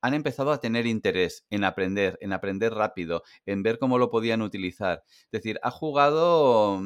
han 0.02 0.14
empezado 0.14 0.52
a 0.52 0.60
tener 0.60 0.86
interés 0.86 1.46
en 1.50 1.64
aprender, 1.64 2.18
en 2.22 2.34
aprender 2.34 2.74
rápido, 2.74 3.24
en 3.46 3.64
ver 3.64 3.80
cómo 3.80 3.98
lo 3.98 4.10
podían 4.10 4.42
utilizar. 4.42 5.04
Es 5.08 5.32
decir, 5.32 5.60
ha 5.64 5.72
jugado, 5.72 6.82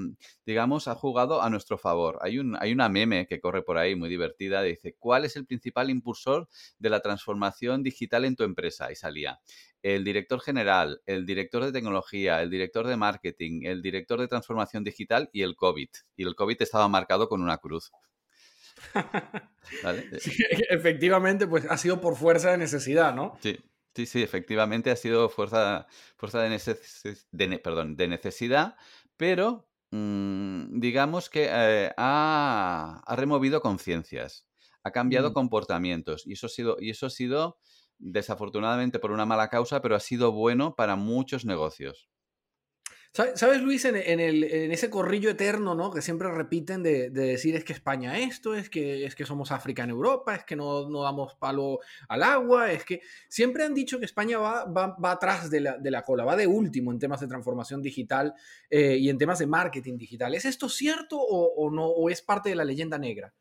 digamos, 0.45 0.87
ha 0.87 0.95
jugado 0.95 1.41
a 1.41 1.49
nuestro 1.49 1.77
favor. 1.77 2.19
Hay, 2.21 2.39
un, 2.39 2.57
hay 2.59 2.71
una 2.71 2.89
meme 2.89 3.27
que 3.27 3.39
corre 3.39 3.63
por 3.63 3.77
ahí 3.77 3.95
muy 3.95 4.09
divertida, 4.09 4.61
dice, 4.61 4.95
¿cuál 4.97 5.25
es 5.25 5.35
el 5.35 5.45
principal 5.45 5.89
impulsor 5.89 6.47
de 6.79 6.89
la 6.89 7.01
transformación 7.01 7.83
digital 7.83 8.25
en 8.25 8.35
tu 8.35 8.43
empresa? 8.43 8.91
Y 8.91 8.95
salía 8.95 9.39
el 9.83 10.03
director 10.03 10.41
general, 10.41 11.01
el 11.05 11.25
director 11.25 11.65
de 11.65 11.71
tecnología, 11.71 12.41
el 12.41 12.49
director 12.49 12.87
de 12.87 12.97
marketing, 12.97 13.61
el 13.63 13.81
director 13.81 14.19
de 14.19 14.27
transformación 14.27 14.83
digital 14.83 15.29
y 15.33 15.41
el 15.41 15.55
COVID. 15.55 15.89
Y 16.15 16.23
el 16.23 16.35
COVID 16.35 16.61
estaba 16.61 16.87
marcado 16.87 17.27
con 17.27 17.41
una 17.41 17.57
cruz. 17.57 17.91
efectivamente, 20.69 21.47
pues 21.47 21.65
ha 21.69 21.77
sido 21.77 22.01
por 22.01 22.15
fuerza 22.15 22.51
de 22.51 22.57
necesidad, 22.57 23.13
¿no? 23.13 23.37
Sí, 23.41 23.59
sí, 23.95 24.05
sí, 24.05 24.21
efectivamente 24.21 24.91
ha 24.91 24.95
sido 24.95 25.29
fuerza, 25.29 25.87
fuerza 26.15 26.41
de, 26.41 27.59
perdón, 27.59 27.95
de 27.95 28.07
necesidad, 28.07 28.75
pero 29.17 29.67
mm, 29.91 30.79
digamos 30.79 31.29
que 31.29 31.49
eh, 31.51 31.91
ha, 31.97 33.03
removido 33.15 33.61
conciencias, 33.61 34.47
ha 34.83 34.91
cambiado 34.91 35.31
mm. 35.31 35.33
comportamientos 35.33 36.25
y 36.25 36.33
eso 36.33 36.47
ha 36.47 36.49
sido, 36.49 36.77
y 36.79 36.91
eso 36.91 37.07
ha 37.07 37.11
sido 37.11 37.57
desafortunadamente 38.01 38.99
por 38.99 39.11
una 39.11 39.25
mala 39.25 39.49
causa, 39.49 39.81
pero 39.81 39.95
ha 39.95 39.99
sido 39.99 40.31
bueno 40.31 40.75
para 40.75 40.95
muchos 40.95 41.45
negocios. 41.45 42.09
¿Sabes, 43.13 43.61
Luis, 43.61 43.83
en, 43.83 43.97
ese 43.97 44.89
corrillo 44.89 45.29
eterno, 45.29 45.75
¿no? 45.75 45.91
Que 45.91 46.01
siempre 46.01 46.31
repiten 46.31 46.81
de, 46.81 47.09
decir 47.09 47.57
es 47.57 47.65
que 47.65 47.73
España 47.73 48.17
esto, 48.17 48.55
es 48.55 48.69
que, 48.69 49.05
es 49.05 49.15
que 49.15 49.25
somos 49.25 49.51
África 49.51 49.83
en 49.83 49.89
Europa, 49.89 50.33
es 50.33 50.45
que 50.45 50.55
no, 50.55 50.89
no, 50.89 51.03
damos 51.03 51.35
palo 51.35 51.79
al 52.07 52.23
agua, 52.23 52.71
es 52.71 52.85
que 52.85 53.01
siempre 53.27 53.65
han 53.65 53.73
dicho 53.73 53.99
que 53.99 54.05
España 54.05 54.37
va, 54.37 54.63
va, 54.63 55.11
atrás 55.11 55.49
de 55.49 55.59
la, 55.59 56.03
cola, 56.03 56.23
va 56.23 56.37
de 56.37 56.47
último 56.47 56.89
en 56.93 56.99
temas 56.99 57.19
de 57.19 57.27
transformación 57.27 57.81
digital 57.81 58.33
eh, 58.69 58.95
y 58.95 59.09
en 59.09 59.17
temas 59.17 59.39
de 59.39 59.47
marketing 59.47 59.97
digital. 59.97 60.33
¿Es 60.33 60.45
esto 60.45 60.69
cierto 60.69 61.19
o, 61.19 61.69
no, 61.69 61.87
o 61.87 62.09
es 62.09 62.21
parte 62.21 62.47
de 62.47 62.55
la 62.55 62.63
leyenda 62.63 62.97
negra? 62.97 63.33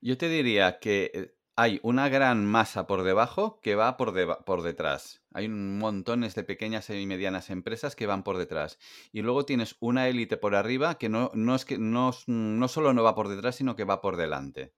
Yo 0.00 0.16
te 0.16 0.30
diría 0.30 0.78
que 0.78 1.10
eh, 1.12 1.34
hay 1.60 1.78
una 1.82 2.08
gran 2.08 2.46
masa 2.46 2.86
por 2.86 3.02
debajo 3.02 3.60
que 3.60 3.74
va 3.74 3.98
por, 3.98 4.14
por 4.44 4.62
detrás. 4.62 5.20
Hay 5.34 5.44
un 5.44 5.76
montones 5.78 6.34
de 6.34 6.42
pequeñas 6.42 6.88
y 6.88 7.04
medianas 7.04 7.50
empresas 7.50 7.94
que 7.94 8.06
van 8.06 8.22
por 8.22 8.38
detrás. 8.38 8.78
Y 9.12 9.20
luego 9.20 9.44
tienes 9.44 9.76
una 9.78 10.08
élite 10.08 10.38
por 10.38 10.54
arriba 10.54 10.96
que 10.96 11.10
no, 11.10 11.30
no 11.34 11.54
es 11.54 11.66
que 11.66 11.76
no, 11.76 12.12
no, 12.26 12.68
solo 12.68 12.94
no 12.94 13.02
va 13.02 13.14
por 13.14 13.28
detrás, 13.28 13.56
sino 13.56 13.76
que 13.76 13.84
va 13.84 14.00
por 14.00 14.16
delante. 14.16 14.72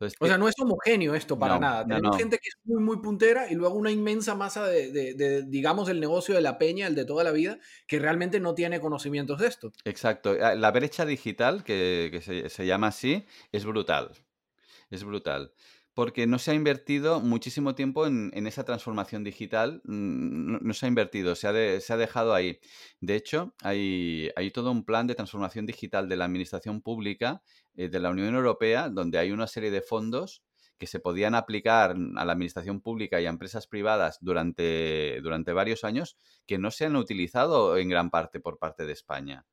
o 0.00 0.26
sea, 0.26 0.38
no 0.38 0.48
es 0.48 0.54
homogéneo 0.58 1.14
esto 1.14 1.38
para 1.38 1.58
nada. 1.58 1.86
Tenemos 1.86 2.16
gente 2.16 2.38
que 2.38 2.48
es 2.48 2.56
muy, 2.64 2.82
muy 2.82 3.02
puntera 3.02 3.52
y 3.52 3.54
luego 3.54 3.74
una 3.74 3.90
inmensa 3.90 4.34
masa 4.34 4.66
de, 4.66 5.44
digamos, 5.46 5.90
el 5.90 6.00
negocio 6.00 6.34
de 6.34 6.40
la 6.40 6.56
peña, 6.56 6.86
el 6.86 6.94
de 6.94 7.04
toda 7.04 7.22
la 7.22 7.32
vida, 7.32 7.58
que 7.86 7.98
realmente 7.98 8.40
no 8.40 8.54
tiene 8.54 8.80
conocimientos 8.80 9.40
de 9.40 9.48
esto. 9.48 9.72
Exacto. 9.84 10.34
Ah, 10.40 10.54
la 10.54 10.70
brecha 10.70 11.04
digital, 11.04 11.64
que, 11.64 12.18
se, 12.24 12.48
se 12.48 12.66
llama 12.66 12.86
así, 12.86 13.26
es 13.52 13.66
brutal. 13.66 14.12
Es 14.90 15.04
brutal 15.04 15.52
porque 15.98 16.28
no 16.28 16.38
se 16.38 16.52
ha 16.52 16.54
invertido 16.54 17.18
muchísimo 17.20 17.74
tiempo 17.74 18.06
en, 18.06 18.46
esa 18.46 18.62
transformación 18.62 19.24
digital, 19.24 19.82
mm, 19.82 20.64
no, 20.64 20.72
se 20.72 20.86
ha 20.86 20.88
invertido, 20.88 21.34
se 21.34 21.48
ha, 21.48 21.80
se 21.80 21.92
ha, 21.92 21.96
dejado 21.96 22.34
ahí. 22.34 22.60
De 23.00 23.16
hecho, 23.16 23.52
hay, 23.64 24.30
todo 24.54 24.70
un 24.70 24.84
plan 24.84 25.08
de 25.08 25.16
transformación 25.16 25.66
digital 25.66 26.08
de 26.08 26.14
la 26.14 26.26
Administración 26.26 26.82
Pública 26.82 27.42
eh, 27.74 27.88
de 27.88 27.98
la 27.98 28.10
Unión 28.10 28.32
Europea, 28.36 28.90
donde 28.90 29.18
hay 29.18 29.32
una 29.32 29.48
serie 29.48 29.72
de 29.72 29.82
fondos 29.82 30.44
que 30.78 30.86
se 30.86 31.00
podían 31.00 31.34
aplicar 31.34 31.96
a 32.14 32.24
la 32.24 32.32
administración 32.32 32.80
pública 32.80 33.20
y 33.20 33.26
a 33.26 33.30
empresas 33.30 33.66
privadas 33.66 34.18
durante 34.20 35.20
varios 35.52 35.82
años, 35.82 36.16
que 36.46 36.58
no 36.58 36.70
se 36.70 36.84
han 36.84 36.94
utilizado 36.94 37.76
en 37.76 37.88
gran 37.88 38.10
parte 38.10 38.38
por 38.38 38.60
parte 38.60 38.86
de 38.86 38.92
España. 38.92 39.46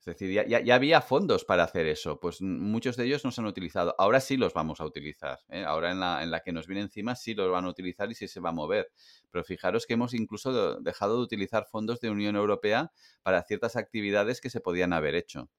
Es 0.00 0.06
decir, 0.06 0.46
ya, 0.48 0.74
había 0.74 1.02
fondos 1.02 1.44
para 1.44 1.64
hacer 1.64 1.86
eso, 1.86 2.18
pues 2.18 2.40
muchos 2.40 2.96
de 2.96 3.04
ellos 3.04 3.22
no 3.22 3.30
se 3.30 3.42
han 3.42 3.46
utilizado. 3.46 3.94
Ahora 3.98 4.20
sí 4.20 4.38
los 4.38 4.54
vamos 4.54 4.80
a 4.80 4.86
utilizar. 4.86 5.40
¿eh? 5.50 5.62
Ahora 5.62 5.90
en 5.90 6.00
la, 6.00 6.22
en 6.22 6.30
la, 6.30 6.40
que 6.40 6.52
nos 6.52 6.66
viene 6.66 6.80
encima 6.80 7.14
sí 7.14 7.34
los 7.34 7.50
van 7.50 7.66
a 7.66 7.68
utilizar 7.68 8.10
y 8.10 8.14
sí 8.14 8.26
se 8.26 8.40
va 8.40 8.48
a 8.48 8.52
mover. 8.52 8.90
Pero 9.30 9.44
fijaros 9.44 9.84
que 9.84 9.92
hemos 9.94 10.14
incluso 10.14 10.80
dejado 10.80 11.18
de 11.18 11.22
utilizar 11.22 11.66
fondos 11.70 12.00
de 12.00 12.08
Unión 12.08 12.34
Europea 12.34 12.92
para 13.22 13.42
ciertas 13.42 13.76
actividades 13.76 14.40
que 14.40 14.48
se 14.48 14.60
podían 14.60 14.94
haber 14.94 15.14
hecho. 15.14 15.50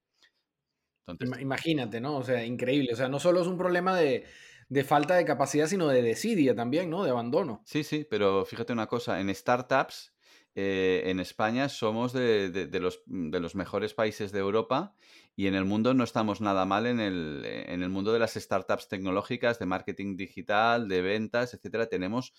Imagínate, 1.39 2.01
¿no? 2.01 2.17
O 2.17 2.23
sea, 2.23 2.43
increíble. 2.43 2.93
O 2.93 2.95
sea, 2.95 3.09
no 3.09 3.19
solo 3.19 3.41
es 3.41 3.47
un 3.47 3.59
problema 3.59 3.95
de, 3.95 4.25
de 4.69 4.83
falta 4.83 5.17
de 5.17 5.25
capacidad, 5.25 5.67
sino 5.67 5.87
de 5.87 6.01
desidia 6.01 6.55
también, 6.55 6.89
¿no? 6.89 7.03
De 7.03 7.11
abandono. 7.11 7.61
Sí, 7.63 7.83
sí, 7.83 8.07
pero 8.09 8.43
fíjate 8.45 8.73
una 8.73 8.87
cosa, 8.87 9.19
en 9.19 9.33
startups 9.35 10.10
eh, 10.53 11.03
en 11.05 11.21
España 11.21 11.69
somos 11.69 12.11
de, 12.11 12.69
los, 12.81 13.01
de, 13.05 13.39
los, 13.39 13.55
mejores 13.55 13.93
países 13.93 14.33
de 14.33 14.39
Europa 14.39 14.93
y 15.33 15.47
en 15.47 15.55
el 15.55 15.63
mundo 15.63 15.93
no 15.93 16.03
estamos 16.03 16.41
nada 16.41 16.65
mal 16.65 16.85
en 16.87 16.99
el, 16.99 17.89
mundo 17.89 18.11
de 18.11 18.19
las 18.19 18.33
startups 18.33 18.89
tecnológicas, 18.89 19.59
de 19.59 19.65
marketing 19.65 20.17
digital, 20.17 20.89
de 20.89 21.01
ventas, 21.01 21.53
etcétera. 21.53 21.87
Tenemos, 21.87 22.33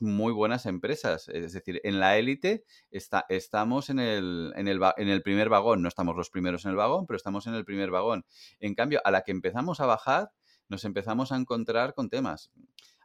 muy 0.00 0.32
buenas 0.32 0.64
empresas. 0.64 1.28
Es 1.28 1.52
decir, 1.52 1.80
en 1.84 2.00
la 2.00 2.16
élite 2.16 2.64
estamos 2.90 3.90
en 3.90 3.98
el 3.98 5.22
primer 5.22 5.50
vagón. 5.50 5.82
No 5.82 5.88
estamos 5.88 6.16
los 6.16 6.30
primeros 6.30 6.64
en 6.64 6.70
el 6.70 6.76
vagón, 6.76 7.06
pero 7.06 7.18
estamos 7.18 7.46
en 7.46 7.54
el 7.54 7.66
primer 7.66 7.90
vagón. 7.90 8.24
En 8.60 8.74
cambio, 8.74 9.02
a 9.04 9.10
la 9.10 9.22
que 9.22 9.32
empezamos 9.32 9.80
a 9.80 9.86
bajar, 9.86 10.30
nos 10.68 10.86
empezamos 10.86 11.32
a 11.32 11.36
encontrar 11.36 11.92
con 11.92 12.08
temas 12.08 12.50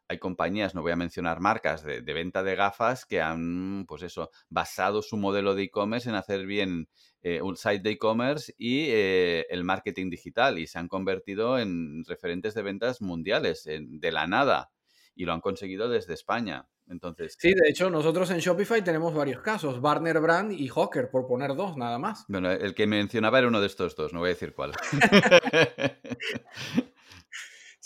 hay 0.08 0.20
compañías, 0.20 0.74
no 0.74 0.82
voy 0.82 0.92
a 0.92 0.96
mencionar 0.96 1.40
marcas, 1.40 1.84
de, 1.84 2.02
venta 2.02 2.44
de 2.44 2.56
gafas 2.56 3.06
que 3.06 3.22
han, 3.22 3.86
pues 3.88 4.04
eso, 4.04 4.32
basado 4.50 5.02
su 5.02 5.18
modelo 5.18 5.54
de 5.54 5.64
e-commerce 5.64 6.10
en 6.10 6.16
hacer 6.16 6.46
bien 6.46 6.88
eh, 7.22 7.42
un 7.42 7.58
site 7.58 7.80
de 7.80 7.92
e-commerce 7.92 8.54
y 8.58 8.86
eh, 8.90 9.46
el 9.50 9.64
marketing 9.64 10.10
digital 10.10 10.60
y 10.60 10.68
se 10.68 10.80
han 10.80 10.88
convertido 10.88 11.60
en 11.60 12.04
referentes 12.06 12.54
de 12.54 12.62
ventas 12.62 13.02
mundiales 13.02 13.64
de 13.66 14.12
la 14.12 14.28
nada 14.28 14.72
y 15.16 15.26
lo 15.26 15.34
han 15.34 15.42
conseguido 15.42 15.90
desde 15.90 16.14
España. 16.14 16.68
Entonces, 16.90 17.36
sí, 17.38 17.54
de 17.54 17.70
hecho, 17.70 17.90
nosotros 17.90 18.32
en 18.32 18.38
Shopify 18.38 18.82
tenemos 18.82 19.14
varios 19.14 19.42
casos, 19.42 19.82
Barner 19.82 20.22
Brand 20.22 20.54
y 20.54 20.70
Hawker, 20.70 21.10
por 21.10 21.28
poner 21.28 21.54
dos 21.56 21.76
nada 21.76 22.00
más. 22.00 22.24
Bueno, 22.30 22.50
el 22.50 22.74
que 22.74 22.88
mencionaba 22.88 23.40
era 23.40 23.50
uno 23.50 23.60
de 23.60 23.68
estos 23.68 23.96
dos, 23.96 24.14
no 24.14 24.20
voy 24.20 24.28
a 24.28 24.34
decir 24.34 24.54
cuál. 24.54 24.72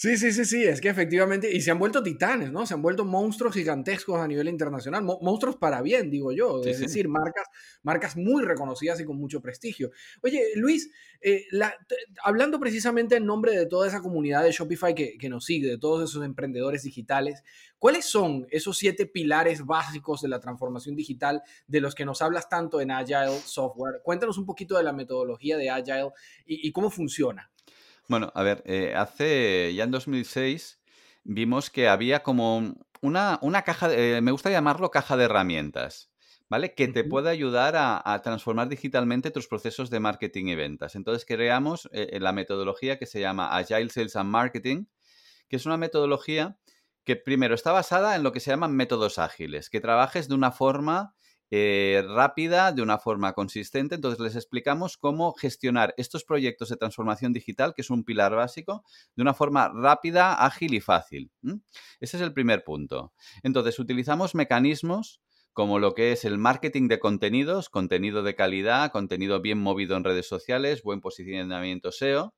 Sí, 0.01 0.17
sí, 0.17 0.31
sí, 0.31 0.46
sí, 0.46 0.63
es 0.63 0.81
que 0.81 0.89
efectivamente, 0.89 1.55
y 1.55 1.62
se 1.62 1.70
han 1.70 1.77
vuelto 1.77 2.01
titanes, 2.01 2.51
¿no? 2.51 2.65
Se 2.65 2.74
han 2.74 2.81
vuelto 2.81 3.05
monstruos 3.05 3.53
gigantescos 3.53 4.20
a 4.20 4.27
nivel 4.27 4.48
internacional, 4.48 5.03
monstruos 5.03 5.58
para 5.58 5.79
bien, 5.84 6.10
digo 6.10 6.31
yo, 6.31 6.60
es 6.63 6.79
decir, 6.79 7.08
marcas, 7.08 7.46
marcas 7.84 8.17
muy 8.17 8.43
reconocidas 8.43 9.00
y 9.00 9.05
con 9.05 9.17
mucho 9.17 9.41
prestigio. 9.41 9.91
Oye, 10.24 10.41
Luis, 10.55 10.89
eh, 11.22 11.46
hablando 12.24 12.60
precisamente 12.60 13.17
en 13.17 13.27
nombre 13.27 13.55
de 13.55 13.67
toda 13.67 13.88
esa 13.88 14.01
comunidad 14.01 14.43
de 14.43 14.51
Shopify 14.51 14.96
que, 14.96 15.20
que 15.20 15.29
nos 15.29 15.46
sigue, 15.46 15.67
de 15.67 15.77
todos 15.77 16.10
esos 16.10 16.25
emprendedores 16.25 16.81
digitales, 16.81 17.43
¿cuáles 17.77 18.05
son 18.05 18.48
esos 18.50 18.79
siete 18.79 19.05
pilares 19.05 19.63
básicos 19.63 20.24
de 20.24 20.29
la 20.29 20.39
transformación 20.39 20.96
digital 20.96 21.43
de 21.67 21.79
los 21.79 21.93
que 21.93 22.05
nos 22.05 22.24
hablas 22.24 22.50
tanto 22.50 22.81
en 22.81 22.89
Agile 22.89 23.38
Software? 23.46 24.01
Cuéntanos 24.03 24.39
un 24.39 24.48
poquito 24.48 24.77
de 24.77 24.84
la 24.84 24.93
metodología 24.93 25.58
de 25.58 25.70
Agile 25.70 26.10
y 26.48 26.72
cómo 26.72 26.89
funciona. 26.89 27.51
Bueno, 28.12 28.30
a 28.36 28.44
ver, 28.44 28.62
eh, 28.65 28.94
hace 28.94 29.74
ya 29.74 29.86
en 29.86 29.91
2006 29.91 30.82
vimos 31.24 31.70
que 31.70 31.88
había 31.88 32.24
como 32.24 32.75
una, 33.01 33.39
una 33.41 33.62
caja, 33.62 33.89
eh, 33.94 34.20
me 34.20 34.34
gusta 34.34 34.50
llamarlo 34.50 34.91
caja 34.91 35.15
de 35.15 35.24
herramientas, 35.24 36.12
¿vale? 36.50 36.75
Que 36.75 36.89
te 36.89 37.06
puede 37.06 37.30
ayudar 37.30 37.75
a, 37.77 38.22
transformar 38.22 38.68
digitalmente 38.68 39.32
tus 39.32 39.48
procesos 39.48 39.89
de 39.89 40.01
marketing 40.01 40.48
y 40.48 40.56
ventas. 40.56 40.96
Entonces 40.96 41.24
creamos 41.24 41.88
eh, 41.94 42.20
la 42.20 42.34
metodología 42.34 43.00
que 43.00 43.06
se 43.06 43.22
llama 43.22 43.56
Agile 43.56 43.89
Sales 43.89 44.18
and 44.18 44.30
Marketing, 44.30 44.88
que 45.48 45.56
es 45.56 45.65
una 45.65 45.77
metodología 45.77 46.58
que 47.06 47.15
primero 47.15 47.56
está 47.56 47.72
basada 47.72 48.18
en 48.18 48.24
lo 48.24 48.34
que 48.34 48.41
se 48.41 48.51
llaman 48.51 48.75
métodos 48.75 49.20
ágiles, 49.20 49.70
que 49.70 49.80
trabajes 49.80 50.27
de 50.27 50.36
una 50.36 50.51
forma 50.51 51.15
eh, 51.53 52.01
rápida, 52.08 52.72
de 52.72 52.81
una 52.81 52.98
forma 52.98 53.34
consistente. 53.34 53.96
Entonces 53.96 54.22
les 54.22 54.36
explicamos 54.36 54.98
cómo 54.98 55.34
gestionar 55.34 55.93
estos 55.98 56.24
proyectos 56.24 56.70
de 56.70 56.77
transformación 56.77 57.34
digital, 57.34 57.74
que 57.75 57.81
es 57.81 57.89
un 57.89 58.05
pilar 58.05 58.34
básico, 58.34 58.86
de 59.15 59.22
una 59.22 59.34
forma 59.34 59.70
rápida, 59.70 60.34
ágil 60.34 60.74
y 60.74 60.79
fácil. 60.79 61.29
Ese 62.00 62.17
es 62.17 62.24
el 62.24 62.34
primer 62.34 62.63
punto. 62.63 63.13
Entonces 63.43 63.77
utilizamos 63.79 64.34
mecanismos 64.34 65.22
como 65.53 65.79
lo 65.79 65.93
que 65.93 66.13
es 66.13 66.24
el 66.24 66.38
marketing 66.38 66.88
de 66.88 67.00
contenidos, 67.00 67.70
contenido 67.70 68.24
de 68.24 68.36
calidad, 68.36 68.91
contenido 68.91 69.41
bien 69.41 69.60
movido 69.60 69.98
en 69.98 70.05
redes 70.05 70.27
sociales, 70.27 70.84
buen 70.84 71.01
posicionamiento 71.01 71.91
SEO. 71.91 72.34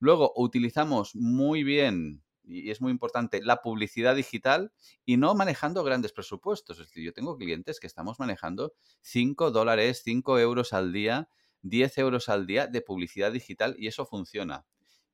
Luego 0.00 0.32
utilizamos 0.34 1.14
muy 1.14 1.62
bien 1.62 2.24
y 2.44 2.70
es 2.70 2.80
muy 2.80 2.90
importante, 2.92 3.40
la 3.42 3.62
publicidad 3.62 4.16
digital 4.16 4.72
y 5.04 5.16
no 5.16 5.34
manejando 5.34 5.84
grandes 5.84 6.12
presupuestos. 6.12 6.78
Es 6.78 6.88
decir, 6.88 7.04
yo 7.04 7.12
tengo 7.12 7.36
clientes 7.36 7.80
que 7.80 7.86
estamos 7.86 8.18
manejando 8.18 8.74
5 9.02 9.50
dólares, 9.50 10.02
5 10.04 10.38
euros 10.38 10.72
al 10.72 10.92
día, 10.92 11.28
10 11.62 11.98
euros 11.98 12.28
al 12.28 12.46
día 12.46 12.66
de 12.66 12.80
publicidad 12.82 13.32
digital 13.32 13.74
y 13.78 13.86
eso 13.88 14.06
funciona. 14.06 14.66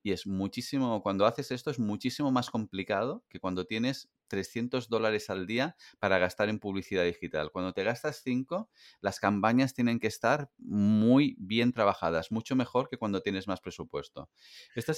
y 0.02 0.12
es 0.12 0.26
muchísimo, 0.26 1.02
cuando 1.02 1.26
haces 1.26 1.50
esto 1.50 1.70
es 1.70 1.78
muchísimo 1.78 2.30
más 2.30 2.50
complicado 2.50 3.24
que 3.28 3.40
cuando 3.40 3.66
tienes 3.66 4.08
300 4.28 4.88
dólares 4.88 5.30
al 5.30 5.46
día 5.46 5.76
para 5.98 6.18
gastar 6.18 6.48
en 6.48 6.58
publicidad 6.58 7.04
digital. 7.04 7.50
Cuando 7.50 7.72
te 7.72 7.82
gastas 7.82 8.20
5, 8.22 8.70
las 9.00 9.20
campañas 9.20 9.74
tienen 9.74 9.98
que 9.98 10.06
estar 10.06 10.50
muy 10.58 11.36
bien 11.38 11.72
trabajadas, 11.72 12.30
mucho 12.30 12.54
mejor 12.54 12.88
que 12.88 12.98
cuando 12.98 13.20
tienes 13.20 13.48
más 13.48 13.60
presupuesto. 13.60 14.30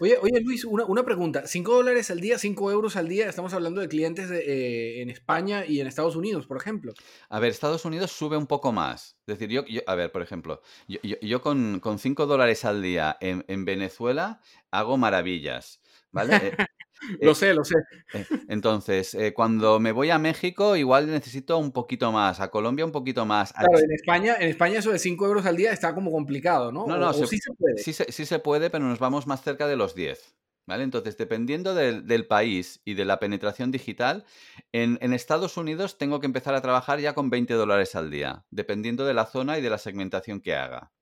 Oye, 0.01 0.19
oye, 0.21 0.41
Luis, 0.41 0.65
una, 0.65 1.05
pregunta. 1.05 1.47
5 1.47 1.75
dólares 1.75 2.11
al 2.11 2.21
día, 2.21 2.39
5 2.39 2.71
euros 2.71 2.97
al 2.97 3.09
día, 3.09 3.29
estamos 3.29 3.55
hablando 3.55 3.81
de 3.81 3.89
clientes 3.89 4.31
eh, 4.31 5.01
en 5.01 5.11
España 5.11 5.65
y 5.67 5.81
en 5.81 5.87
Estados 5.87 6.17
Unidos, 6.17 6.47
por 6.47 6.57
ejemplo. 6.57 6.93
A 7.29 7.41
ver, 7.41 7.51
Estados 7.51 7.85
Unidos 7.85 8.11
sube 8.11 8.37
un 8.37 8.47
poco 8.47 8.73
más. 8.73 9.17
Es 9.27 9.39
decir, 9.39 9.51
yo, 9.51 9.63
a 9.87 9.95
ver, 9.95 10.13
por 10.13 10.23
ejemplo, 10.23 10.61
yo, 10.89 11.41
con, 11.41 11.81
5 11.99 12.27
dólares 12.27 12.65
al 12.65 12.83
día 12.83 13.17
en, 13.21 13.45
en 13.49 13.65
Venezuela 13.65 14.41
hago 14.71 14.97
maravillas. 14.97 15.81
¿Vale? 16.13 16.57
Eh, 17.21 17.27
lo 17.27 17.35
sé, 17.35 17.55
lo 17.55 17.65
sé. 17.65 17.77
Eh, 18.13 18.27
entonces, 18.49 19.15
eh, 19.15 19.33
cuando 19.33 19.81
me 19.81 19.93
voy 19.93 20.11
a 20.11 20.19
México, 20.19 20.77
igual 20.77 21.11
necesito 21.11 21.59
un 21.59 21.73
poquito 21.73 22.13
más, 22.13 22.41
a 22.41 22.51
Colombia 22.51 22.85
un 22.85 22.93
poquito 22.93 23.27
más. 23.27 23.53
Claro, 23.53 23.79
en 23.79 23.93
España, 23.93 24.37
en 24.39 24.49
España 24.49 24.79
eso 24.79 24.91
de 24.91 24.99
5 24.99 25.27
euros 25.27 25.47
al 25.47 25.57
día 25.57 25.73
está 25.73 25.95
como 25.95 26.11
complicado, 26.11 26.73
¿no? 26.73 26.87
No, 26.87 26.97
no, 26.99 27.13
sí 27.13 27.39
se 27.39 27.53
puede. 27.55 27.79
Sí, 27.79 28.27
se 28.27 28.39
puede, 28.39 28.71
pero 28.71 28.85
nos 28.85 28.99
vamos 28.99 29.27
más 29.27 29.43
cerca 29.43 29.67
de 29.67 29.77
los 29.77 29.95
10. 29.95 30.37
¿Vale? 30.67 30.85
Entonces, 30.85 31.17
dependiendo 31.17 31.75
del, 31.75 32.27
país 32.29 32.81
y 32.85 32.95
de 32.95 33.05
la 33.05 33.19
penetración 33.19 33.73
digital, 33.73 34.25
en, 34.71 34.99
en, 35.01 35.13
Estados 35.13 35.57
Unidos 35.57 35.99
tengo 35.99 36.21
que 36.21 36.27
empezar 36.27 36.55
a 36.55 36.61
trabajar 36.61 37.01
ya 37.01 37.13
con 37.13 37.29
20 37.29 37.55
dólares 37.55 37.97
al 37.97 38.11
día, 38.11 38.45
dependiendo 38.51 39.05
de 39.05 39.15
la 39.15 39.27
zona 39.27 39.59
y 39.59 39.63
de 39.63 39.71
la 39.71 39.79
segmentación 39.79 40.41
que 40.41 40.55
haga. 40.55 40.93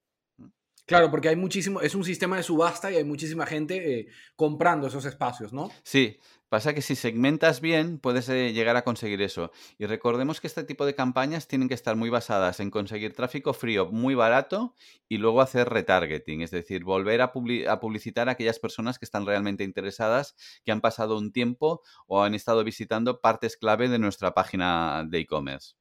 Claro, 0.88 1.10
porque 1.10 1.28
hay 1.28 1.36
muchísimo, 1.36 1.82
es 1.82 1.94
un 1.94 2.02
sistema 2.02 2.38
de 2.38 2.42
subasta 2.42 2.90
y 2.90 2.96
hay 2.96 3.04
muchísima 3.04 3.44
gente 3.44 4.00
eh, 4.00 4.08
comprando 4.36 4.86
esos 4.86 5.04
espacios, 5.04 5.52
¿no? 5.52 5.70
Sí, 5.82 6.18
pasa 6.48 6.72
que 6.72 6.80
si 6.80 6.96
segmentas 6.96 7.60
bien 7.60 7.98
puedes 7.98 8.26
eh, 8.30 8.54
llegar 8.54 8.74
a 8.74 8.84
conseguir 8.84 9.20
eso. 9.20 9.52
Y 9.76 9.84
recordemos 9.84 10.40
que 10.40 10.46
este 10.46 10.64
tipo 10.64 10.86
de 10.86 10.94
campañas 10.94 11.46
tienen 11.46 11.68
que 11.68 11.74
estar 11.74 11.94
muy 11.94 12.08
basadas 12.08 12.60
en 12.60 12.70
conseguir 12.70 13.12
tráfico 13.12 13.52
frío 13.52 13.90
muy 13.92 14.14
barato 14.14 14.74
y 15.10 15.18
luego 15.18 15.42
hacer 15.42 15.68
retargeting, 15.68 16.40
es 16.40 16.52
decir, 16.52 16.84
volver 16.84 17.20
a, 17.20 17.32
publicitar 17.32 18.30
a 18.30 18.32
aquellas 18.32 18.58
personas 18.58 18.98
que 18.98 19.04
están 19.04 19.26
realmente 19.26 19.64
interesadas, 19.64 20.36
que 20.64 20.72
han 20.72 20.80
pasado 20.80 21.18
un 21.18 21.32
tiempo 21.32 21.82
o 22.06 22.22
han 22.22 22.34
estado 22.34 22.64
visitando 22.64 23.20
partes 23.20 23.58
clave 23.58 23.90
de 23.90 23.98
nuestra 23.98 24.32
página 24.32 25.04
de 25.06 25.18
e-commerce. 25.18 25.74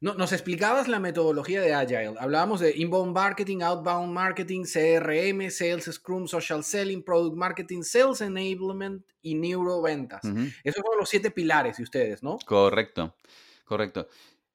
No, 0.00 0.14
nos 0.14 0.32
explicabas 0.32 0.88
la 0.88 1.00
metodología 1.00 1.60
de 1.60 1.74
Agile. 1.74 2.14
Hablábamos 2.18 2.60
de 2.60 2.76
inbound 2.76 3.14
marketing, 3.14 3.62
outbound 3.62 4.12
marketing, 4.12 4.64
CRM, 4.64 5.50
sales 5.50 5.84
scrum, 5.92 6.26
social 6.26 6.62
selling, 6.62 7.02
product 7.02 7.36
marketing, 7.36 7.82
sales 7.82 8.20
enablement 8.20 9.04
y 9.22 9.34
neuroventas. 9.34 10.22
Esos 10.64 10.82
son 10.84 10.98
los 10.98 11.08
siete 11.08 11.30
pilares 11.30 11.76
de 11.76 11.82
ustedes, 11.82 12.22
¿no? 12.22 12.38
Correcto, 12.46 13.16
correcto. 13.64 14.08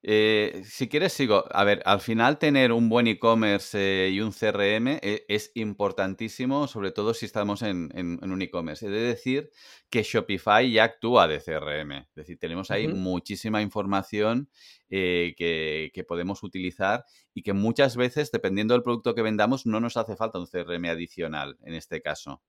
Eh, 0.06 0.64
si 0.66 0.90
quieres, 0.90 1.14
sigo. 1.14 1.46
A 1.50 1.64
ver, 1.64 1.82
al 1.86 2.02
final 2.02 2.38
tener 2.38 2.74
un 2.74 2.90
buen 2.90 3.08
e-commerce 3.08 3.78
eh, 3.80 4.10
y 4.10 4.20
un 4.20 4.34
CRM 4.34 5.00
eh, 5.02 5.26
es 5.30 5.52
importantísimo, 5.56 6.68
sobre 6.68 6.92
todo 6.92 7.14
si 7.14 7.26
estamos 7.26 7.62
en, 7.62 7.90
un 8.22 8.42
e-commerce. 8.42 8.86
He 8.86 8.90
de 8.90 9.00
decir 9.00 9.50
que 9.90 10.04
Shopify 10.04 10.70
ya 10.70 10.84
actúa 10.84 11.30
de 11.30 11.40
CRM. 11.40 11.92
Es 11.94 12.16
decir, 12.16 12.38
tenemos 12.38 12.70
ahí 12.70 12.90
muchísima 12.90 13.62
información 13.62 14.50
que, 14.94 16.06
podemos 16.08 16.44
utilizar 16.44 17.06
y 17.34 17.42
que 17.42 17.54
muchas 17.54 17.96
veces, 17.96 18.32
dependiendo 18.32 18.74
del 18.74 18.84
producto 18.84 19.16
que 19.16 19.22
vendamos, 19.22 19.66
no 19.66 19.80
nos 19.80 19.98
hace 19.98 20.16
falta 20.16 20.38
un 20.38 20.46
CRM 20.46 20.86
adicional 20.86 21.58
en 21.64 21.74
este 21.74 22.02
caso. 22.02 22.42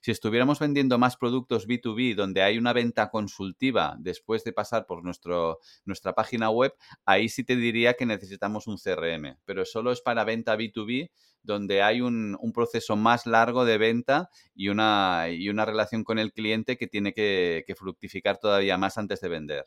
Si 0.00 0.10
estuviéramos 0.10 0.58
vendiendo 0.58 0.98
más 0.98 1.16
productos 1.16 1.68
B2B 1.68 2.14
donde 2.16 2.42
hay 2.42 2.58
una 2.58 2.72
venta 2.72 3.10
consultiva 3.10 3.96
después 4.00 4.42
de 4.44 4.52
pasar 4.52 4.86
por 4.86 5.04
nuestro, 5.04 5.60
nuestra 5.84 6.14
página 6.14 6.50
web, 6.50 6.74
ahí 7.04 7.28
sí 7.28 7.44
te 7.44 7.54
diría 7.54 7.94
que 7.94 8.06
necesitamos 8.06 8.66
un 8.66 8.78
CRM, 8.78 9.38
pero 9.44 9.64
solo 9.64 9.92
es 9.92 10.00
para 10.00 10.24
venta 10.24 10.56
B2B 10.56 11.10
donde 11.42 11.82
hay 11.82 12.00
un, 12.00 12.36
proceso 12.52 12.96
más 12.96 13.26
largo 13.26 13.64
de 13.64 13.78
venta 13.78 14.30
y 14.54 14.68
una, 14.68 15.26
y 15.30 15.48
una, 15.48 15.64
relación 15.64 16.02
con 16.02 16.18
el 16.18 16.32
cliente 16.32 16.76
que 16.76 16.88
tiene 16.88 17.12
que 17.12 17.74
fructificar 17.76 18.38
todavía 18.38 18.76
más 18.76 18.98
antes 18.98 19.20
de 19.20 19.28
vender. 19.28 19.66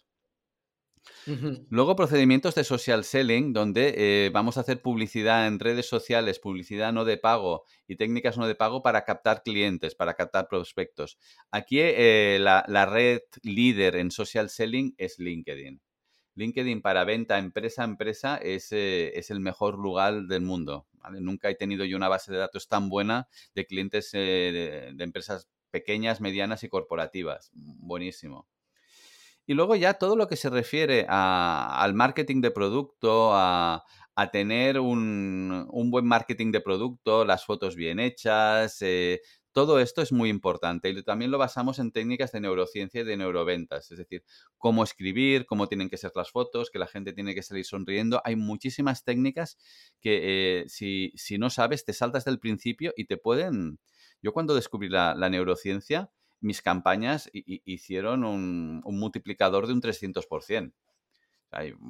Luego 1.69 1.95
procedimientos 1.95 2.55
de 2.55 2.63
social 2.63 3.03
selling, 3.03 3.53
donde 3.53 3.93
eh, 3.97 4.29
vamos 4.31 4.57
a 4.57 4.61
hacer 4.61 4.81
publicidad 4.81 5.47
en 5.47 5.59
redes 5.59 5.87
sociales, 5.87 6.39
publicidad 6.39 6.93
no 6.93 7.05
de 7.05 7.17
pago 7.17 7.65
y 7.87 7.95
técnicas 7.95 8.37
no 8.37 8.47
de 8.47 8.55
pago 8.55 8.81
para 8.81 9.05
captar 9.05 9.43
clientes, 9.43 9.95
para 9.95 10.15
captar 10.15 10.47
prospectos. 10.47 11.17
Aquí 11.51 11.79
eh, 11.79 12.37
la, 12.39 12.85
red 12.85 13.21
líder 13.43 13.95
en 13.95 14.11
social 14.11 14.49
selling 14.49 14.95
es 14.97 15.19
LinkedIn. 15.19 15.81
LinkedIn 16.35 16.81
para 16.81 17.03
venta 17.03 17.37
empresa 17.37 17.81
a 17.81 17.85
empresa 17.85 18.37
es, 18.37 18.71
eh, 18.71 19.11
es, 19.15 19.29
el 19.29 19.39
mejor 19.39 19.77
lugar 19.77 20.23
del 20.27 20.41
mundo. 20.41 20.87
Nunca 21.19 21.49
he 21.49 21.55
tenido 21.55 21.85
yo 21.85 21.97
una 21.97 22.07
base 22.07 22.31
de 22.31 22.37
datos 22.37 22.67
tan 22.67 22.89
buena 22.89 23.27
de 23.55 23.65
clientes 23.65 24.11
de 24.11 24.95
empresas 24.99 25.49
pequeñas, 25.69 26.21
medianas 26.21 26.63
y 26.63 26.69
corporativas. 26.69 27.51
Buenísimo. 27.53 28.47
Y 29.49 29.55
luego 29.55 29.75
ya 29.75 29.95
todo 29.95 30.15
lo 30.15 30.27
que 30.27 30.35
se 30.35 30.51
refiere 30.51 31.07
al 31.09 31.95
marketing 31.95 32.39
de 32.39 32.51
producto, 32.51 33.31
a, 33.33 33.83
tener 34.31 34.79
un, 34.79 35.67
buen 35.89 36.05
marketing 36.05 36.51
de 36.51 36.61
producto, 36.61 37.25
las 37.25 37.45
fotos 37.45 37.75
bien 37.75 37.99
hechas, 37.99 38.79
eh, 38.81 39.21
todo 39.51 39.79
esto 39.79 40.03
es 40.03 40.11
muy 40.11 40.29
importante 40.29 40.89
y 40.89 41.03
también 41.03 41.31
lo 41.31 41.39
basamos 41.39 41.79
en 41.79 41.91
técnicas 41.91 42.31
de 42.31 42.41
neurociencia 42.41 43.01
y 43.01 43.05
de 43.05 43.17
neuroventas, 43.17 43.89
es 43.89 43.97
decir, 43.97 44.23
cómo 44.59 44.83
escribir, 44.83 45.47
cómo 45.47 45.67
tienen 45.67 45.89
que 45.89 45.97
ser 45.97 46.11
las 46.13 46.29
fotos, 46.29 46.69
que 46.69 46.77
la 46.77 46.85
gente 46.85 47.11
tiene 47.11 47.33
que 47.33 47.41
salir 47.41 47.65
sonriendo. 47.65 48.21
Hay 48.25 48.35
muchísimas 48.35 49.03
técnicas 49.03 49.57
que 49.99 50.61
eh, 50.61 50.65
si, 50.67 51.37
no 51.39 51.49
sabes, 51.49 51.85
te 51.85 51.93
saltas 51.93 52.23
del 52.23 52.37
principio 52.37 52.93
y 52.95 53.05
te 53.05 53.17
pueden... 53.17 53.79
Yo 54.21 54.31
cuando 54.31 54.53
descubrí 54.53 54.89
la 54.89 55.29
neurociencia, 55.31 56.11
mis 56.41 56.61
campañas 56.61 57.29
hicieron 57.33 58.23
un, 58.23 58.81
multiplicador 58.85 59.67
de 59.67 59.73
un 59.73 59.81
300%. 59.81 60.73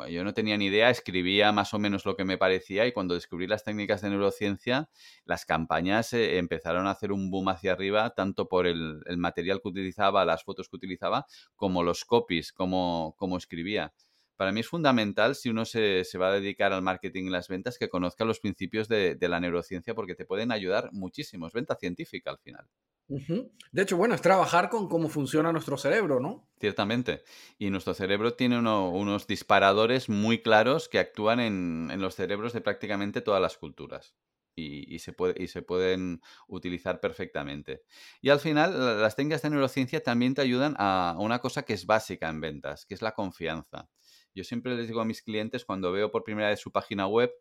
yo 0.09 0.23
no 0.23 0.33
tenía 0.33 0.57
ni 0.57 0.65
idea, 0.65 0.89
escribía 0.89 1.51
más 1.51 1.73
o 1.73 1.79
menos 1.79 2.05
lo 2.05 2.15
que 2.15 2.25
me 2.25 2.37
parecía 2.37 2.87
y 2.87 2.91
cuando 2.91 3.13
descubrí 3.13 3.47
las 3.47 3.63
técnicas 3.63 4.01
de 4.01 4.09
neurociencia, 4.09 4.89
las 5.25 5.45
campañas 5.45 6.13
eh, 6.13 6.37
empezaron 6.37 6.87
a 6.87 6.91
hacer 6.91 7.11
un 7.11 7.29
boom 7.29 7.49
hacia 7.49 7.73
arriba, 7.73 8.11
tanto 8.11 8.47
por 8.47 8.67
el, 8.67 9.01
material 9.17 9.61
que 9.61 9.69
utilizaba, 9.69 10.25
las 10.25 10.43
fotos 10.43 10.69
que 10.69 10.77
utilizaba, 10.77 11.25
como 11.55 11.83
los 11.83 12.05
copies, 12.05 12.53
como, 12.53 13.15
como 13.17 13.37
escribía. 13.37 13.93
Para 14.39 14.53
mí 14.53 14.61
es 14.61 14.69
fundamental, 14.69 15.35
si 15.35 15.49
uno 15.49 15.65
se, 15.65 16.05
va 16.17 16.29
a 16.29 16.31
dedicar 16.31 16.71
al 16.71 16.81
marketing 16.81 17.25
y 17.25 17.29
las 17.29 17.49
ventas, 17.49 17.77
que 17.77 17.89
conozca 17.89 18.23
los 18.23 18.39
principios 18.39 18.87
de, 18.87 19.15
de 19.15 19.27
la 19.27 19.41
neurociencia 19.41 19.93
porque 19.93 20.15
te 20.15 20.23
pueden 20.23 20.53
ayudar 20.53 20.93
muchísimo. 20.93 21.45
Es 21.45 21.51
venta 21.51 21.75
científica 21.75 22.31
al 22.31 22.37
final. 22.37 22.65
De 23.09 23.81
hecho, 23.81 23.97
bueno, 23.97 24.15
es 24.15 24.21
trabajar 24.21 24.69
con 24.69 24.87
cómo 24.87 25.09
funciona 25.09 25.51
nuestro 25.51 25.75
cerebro, 25.75 26.21
¿no? 26.21 26.47
Ciertamente. 26.57 27.23
Y 27.57 27.69
nuestro 27.69 27.93
cerebro 27.93 28.35
tiene 28.35 28.57
unos 28.57 29.27
disparadores 29.27 30.07
muy 30.07 30.41
claros 30.41 30.87
que 30.87 30.99
actúan 30.99 31.41
en, 31.41 32.01
los 32.01 32.15
cerebros 32.15 32.53
de 32.53 32.61
prácticamente 32.61 33.19
todas 33.19 33.41
las 33.41 33.57
culturas. 33.57 34.15
Y, 34.55 34.99
se 34.99 35.11
puede, 35.11 35.41
y, 35.41 35.47
se 35.47 35.63
pueden 35.63 36.21
utilizar 36.47 37.01
perfectamente. 37.01 37.83
Y 38.21 38.29
al 38.29 38.39
final, 38.39 39.01
las 39.01 39.17
técnicas 39.17 39.41
de 39.41 39.49
neurociencia 39.49 40.01
también 40.01 40.33
te 40.33 40.41
ayudan 40.41 40.75
a 40.77 41.17
una 41.19 41.39
cosa 41.39 41.63
que 41.63 41.73
es 41.73 41.85
básica 41.85 42.29
en 42.29 42.39
ventas, 42.39 42.85
que 42.85 42.93
es 42.93 43.01
la 43.01 43.13
confianza. 43.13 43.89
Yo 44.35 44.43
siempre 44.43 44.75
les 44.75 44.87
digo 44.87 45.01
a 45.01 45.05
mis 45.05 45.21
clientes 45.21 45.65
cuando 45.65 45.91
veo 45.91 46.11
por 46.11 46.23
primera 46.23 46.49
vez 46.49 46.59
su 46.59 46.71
página 46.71 47.07
web, 47.07 47.31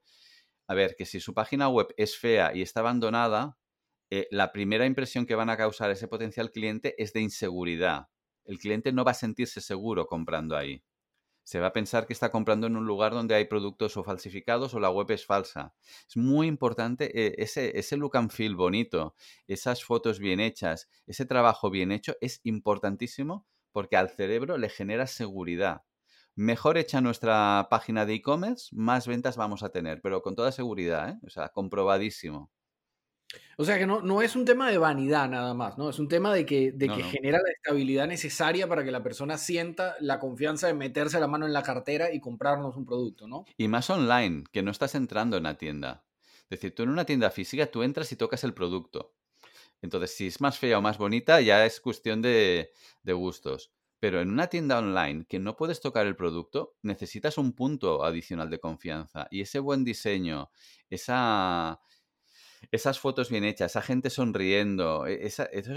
a 0.67 0.75
ver, 0.75 0.97
que 0.97 1.07
si 1.07 1.21
su 1.21 1.35
página 1.35 1.69
web 1.69 1.89
es 1.97 2.19
fea 2.19 2.55
y 2.55 2.63
está 2.63 2.81
abandonada, 2.81 3.59
eh, 4.11 4.27
la 4.31 4.53
primera 4.53 4.87
impresión 4.87 5.27
que 5.27 5.35
van 5.35 5.51
a 5.51 5.57
causar 5.57 5.91
ese 5.91 6.09
potencial 6.09 6.51
cliente 6.51 6.95
es 7.03 7.13
de 7.13 7.21
inseguridad. 7.21 8.09
El 8.45 8.59
cliente 8.59 8.93
no 8.93 9.05
va 9.05 9.13
a 9.13 9.15
sentirse 9.15 9.61
seguro 9.61 10.07
comprando 10.07 10.57
ahí. 10.57 10.83
Se 11.45 11.61
va 11.61 11.69
a 11.69 11.73
pensar 11.73 12.07
que 12.07 12.13
está 12.13 12.31
comprando 12.31 12.67
en 12.67 12.77
un 12.77 12.87
lugar 12.87 13.13
donde 13.13 13.35
hay 13.35 13.47
productos 13.47 13.97
o 13.97 14.05
falsificados 14.05 14.75
o 14.75 14.81
la 14.81 14.91
web 14.91 15.11
es 15.11 15.25
falsa. 15.25 15.75
Es 16.07 16.17
muy 16.17 16.47
importante 16.47 17.11
eh, 17.19 17.35
ese, 17.39 17.79
ese 17.79 17.97
look 17.97 18.17
and 18.19 18.31
feel 18.31 18.55
bonito, 18.55 19.15
esas 19.47 19.83
fotos 19.83 20.19
bien 20.19 20.41
hechas, 20.41 20.91
ese 21.07 21.25
trabajo 21.25 21.71
bien 21.71 21.93
hecho 21.93 22.17
es 22.21 22.41
importantísimo 22.45 23.47
porque 23.73 23.97
al 23.97 24.11
cerebro 24.11 24.59
le 24.59 24.69
genera 24.69 25.07
seguridad. 25.07 25.83
Mejor 26.39 26.79
hecha 26.79 27.01
nuestra 27.01 27.67
página 27.69 28.07
de 28.07 28.15
e-commerce, 28.15 28.69
más 28.71 29.09
ventas 29.09 29.37
vamos 29.37 29.65
a 29.65 29.71
tener, 29.71 30.01
pero 30.01 30.23
con 30.23 30.37
toda 30.37 30.53
seguridad, 30.53 31.09
¿eh? 31.09 31.19
o 31.27 31.31
sea, 31.31 31.49
comprobadísimo. 31.49 32.53
O 33.57 33.65
sea 33.65 33.77
que 33.77 33.89
no, 33.89 34.03
no 34.03 34.23
es 34.23 34.37
un 34.37 34.45
tema 34.45 34.71
de 34.71 34.79
vanidad 34.79 35.29
nada 35.29 35.53
más, 35.53 35.77
¿no? 35.79 35.91
Es 35.91 35.99
un 35.99 36.07
tema 36.07 36.33
de 36.33 36.47
que, 36.47 36.71
de 36.71 36.89
que 36.91 37.03
genera 37.03 37.39
la 37.45 37.51
estabilidad 37.51 38.07
necesaria 38.07 38.69
para 38.69 38.85
que 38.85 38.93
la 38.93 39.03
persona 39.03 39.37
sienta 39.37 39.97
la 39.99 40.21
confianza 40.21 40.69
de 40.69 40.75
meterse 40.75 41.19
la 41.19 41.27
mano 41.27 41.45
en 41.45 41.53
la 41.53 41.65
cartera 41.65 42.15
y 42.15 42.21
comprarnos 42.21 42.77
un 42.77 42.87
producto, 42.87 43.27
¿no? 43.27 43.45
Y 43.57 43.67
más 43.67 43.91
online, 43.91 44.45
que 44.53 44.63
no 44.63 44.71
estás 44.71 44.95
entrando 44.95 45.39
en 45.39 45.43
la 45.43 45.59
tienda. 45.59 46.05
Es 46.43 46.51
decir, 46.51 46.73
tú 46.73 46.85
en 46.85 46.91
una 46.91 47.05
tienda 47.05 47.33
física 47.33 47.67
tú 47.67 47.83
entras 47.83 48.13
y 48.13 48.17
tocas 48.17 48.45
el 48.45 48.55
producto. 48.55 49.13
Entonces, 49.83 50.15
si 50.15 50.29
es 50.29 50.41
más 50.41 50.57
fea 50.57 50.79
o 50.79 50.83
más 50.83 50.99
bonita, 50.99 51.41
ya 51.41 51.67
es 51.67 51.81
cuestión 51.81 52.23
de, 52.23 52.71
de 53.03 53.13
gustos. 53.13 53.73
Pero 54.01 54.21
en 54.21 54.31
una 54.31 54.47
tienda 54.47 54.79
online 54.79 55.27
que 55.29 55.39
no 55.39 55.57
puedes 55.57 55.81
tocar 55.81 56.07
el 56.07 56.17
producto, 56.17 56.77
necesitas 56.83 57.39
un 57.39 57.53
punto 57.53 58.05
adicional 58.05 58.51
de 58.51 58.61
confianza. 58.61 59.27
Y 59.31 59.41
ese 59.41 59.59
buen 59.59 59.85
diseño, 59.85 60.51
esa, 60.89 61.81
esas 62.71 63.01
fotos 63.01 63.31
bien 63.31 63.45
hechas, 63.45 63.73
esa 63.73 63.83
gente 63.83 64.11
sonriendo, 64.11 65.07
e, 65.07 65.27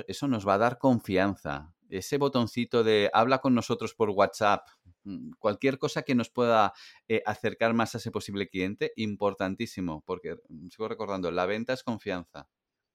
eso, 0.08 0.28
nos 0.28 0.48
va 0.48 0.56
a 0.56 0.58
dar 0.58 0.78
confianza. 0.78 1.74
Ese 1.90 2.18
botoncito 2.18 2.84
de 2.84 3.10
habla 3.14 3.40
con 3.40 3.54
nosotros 3.56 3.94
por 3.94 4.10
WhatsApp, 4.12 4.68
mm, 5.04 5.32
cualquier 5.40 5.78
cosa 5.78 6.04
que 6.04 6.16
nos 6.16 6.30
pueda 6.30 6.74
eh, 7.08 7.22
acercar 7.26 7.74
más 7.74 7.96
a 7.96 7.98
ese 7.98 8.12
posible 8.12 8.48
cliente, 8.50 8.94
importantísimo, 8.96 10.04
porque 10.06 10.38
mm, 10.50 10.70
sigo 10.70 10.88
recordando, 10.88 11.32
la 11.32 11.46
venta 11.46 11.74
es 11.74 11.84
confianza. 11.84 12.48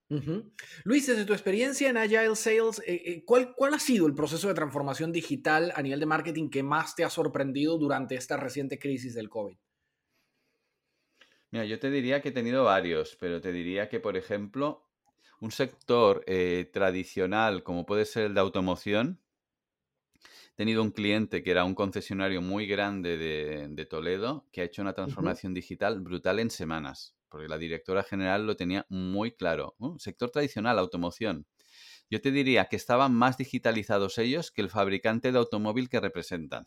Luis, 0.08 1.06
desde 1.06 1.24
tu 1.24 1.32
experiencia 1.32 1.90
en 1.90 1.96
Agile 1.96 2.36
Sales, 2.36 2.80
eh, 2.86 3.02
eh, 3.04 3.24
¿cuál, 3.24 3.54
¿cuál, 3.56 3.74
ha 3.74 3.78
sido 3.80 4.06
el 4.06 4.14
proceso 4.14 4.46
de 4.46 4.54
transformación 4.54 5.10
digital 5.10 5.72
a 5.74 5.82
nivel 5.82 5.98
de 5.98 6.06
marketing 6.06 6.48
que 6.48 6.62
más 6.62 6.94
te 6.94 7.04
ha 7.04 7.10
sorprendido 7.10 7.76
durante 7.76 8.14
esta 8.14 8.36
reciente 8.36 8.78
crisis 8.78 9.14
del 9.14 9.28
COVID? 9.28 9.56
Mira, 11.50 11.64
yo 11.64 11.78
te 11.80 11.90
diría 11.90 12.22
que 12.22 12.28
he 12.28 12.32
tenido 12.32 12.64
varios, 12.64 13.16
pero 13.18 13.40
te 13.40 13.50
diría 13.50 13.88
que, 13.88 13.98
por 13.98 14.16
ejemplo, 14.16 14.88
un 15.40 15.50
sector 15.50 16.22
eh, 16.26 16.70
tradicional 16.72 17.64
como 17.64 17.84
puede 17.84 18.04
ser 18.04 18.26
el 18.26 18.34
de 18.34 18.40
automoción, 18.40 19.20
he 20.52 20.54
tenido 20.54 20.82
un 20.82 20.90
cliente 20.92 21.42
que 21.42 21.50
era 21.50 21.64
un 21.64 21.74
concesionario 21.74 22.42
muy 22.42 22.66
grande 22.66 23.16
de, 23.16 23.86
Toledo 23.86 24.46
que 24.52 24.60
ha 24.60 24.64
hecho 24.64 24.82
una 24.82 24.94
transformación 24.94 25.52
digital 25.52 26.00
brutal 26.00 26.38
en 26.38 26.50
semanas 26.50 27.15
porque 27.36 27.48
la 27.48 27.58
directora 27.58 28.02
general 28.02 28.46
lo 28.46 28.56
tenía 28.56 28.86
muy 28.88 29.30
claro. 29.30 29.76
sector 29.98 30.30
tradicional, 30.30 30.78
automoción. 30.78 31.46
Yo 32.08 32.22
te 32.22 32.30
diría 32.30 32.64
que 32.64 32.76
estaban 32.76 33.14
más 33.14 33.36
digitalizados 33.36 34.16
ellos 34.16 34.50
que 34.50 34.62
el 34.62 34.70
fabricante 34.70 35.32
de 35.32 35.38
automóvil 35.38 35.90
que 35.90 36.00
representan. 36.00 36.64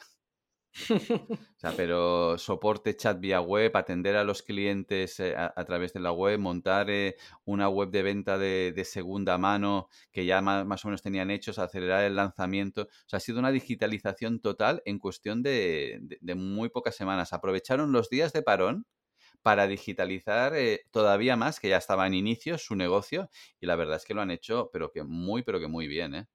o 0.91 1.59
sea, 1.59 1.71
pero 1.75 2.37
soporte 2.37 2.95
chat 2.95 3.19
vía 3.19 3.41
web, 3.41 3.75
atender 3.75 4.15
a 4.15 4.23
los 4.23 4.43
clientes 4.43 5.19
eh, 5.19 5.35
a, 5.35 5.65
través 5.65 5.91
de 5.93 6.01
la 6.01 6.11
web, 6.11 6.37
montar 6.37 6.91
eh, 6.91 7.15
una 7.45 7.67
web 7.67 7.89
de 7.89 8.03
venta 8.03 8.37
de, 8.37 8.85
segunda 8.85 9.39
mano 9.39 9.89
que 10.11 10.27
ya 10.27 10.39
más, 10.41 10.85
o 10.85 10.87
menos 10.87 11.01
tenían 11.01 11.31
hechos, 11.31 11.57
acelerar 11.57 12.03
el 12.03 12.15
lanzamiento. 12.15 12.83
O 12.83 13.09
sea, 13.09 13.17
ha 13.17 13.19
sido 13.21 13.39
una 13.39 13.51
digitalización 13.51 14.39
total 14.39 14.83
en 14.85 14.99
cuestión 14.99 15.41
de 15.41 15.99
muy 16.35 16.69
pocas 16.69 16.95
semanas. 16.95 17.33
Aprovecharon 17.33 17.91
los 17.91 18.09
días 18.11 18.33
de 18.33 18.43
parón 18.43 18.85
para 19.41 19.67
digitalizar 19.67 20.55
eh, 20.55 20.81
todavía 20.91 21.35
más, 21.35 21.59
que 21.59 21.69
ya 21.69 21.77
estaba 21.77 22.07
en 22.07 22.13
inicio 22.13 22.57
su 22.57 22.75
negocio 22.75 23.29
y 23.59 23.65
la 23.65 23.75
verdad 23.75 23.97
es 23.97 24.05
que 24.05 24.13
lo 24.13 24.21
han 24.21 24.31
hecho, 24.31 24.69
pero 24.71 24.91
que 24.91 25.03
muy, 25.03 25.43
pero 25.43 25.59
que 25.59 25.67
muy 25.67 25.87
bien. 25.87 26.15
¿eh? 26.15 26.27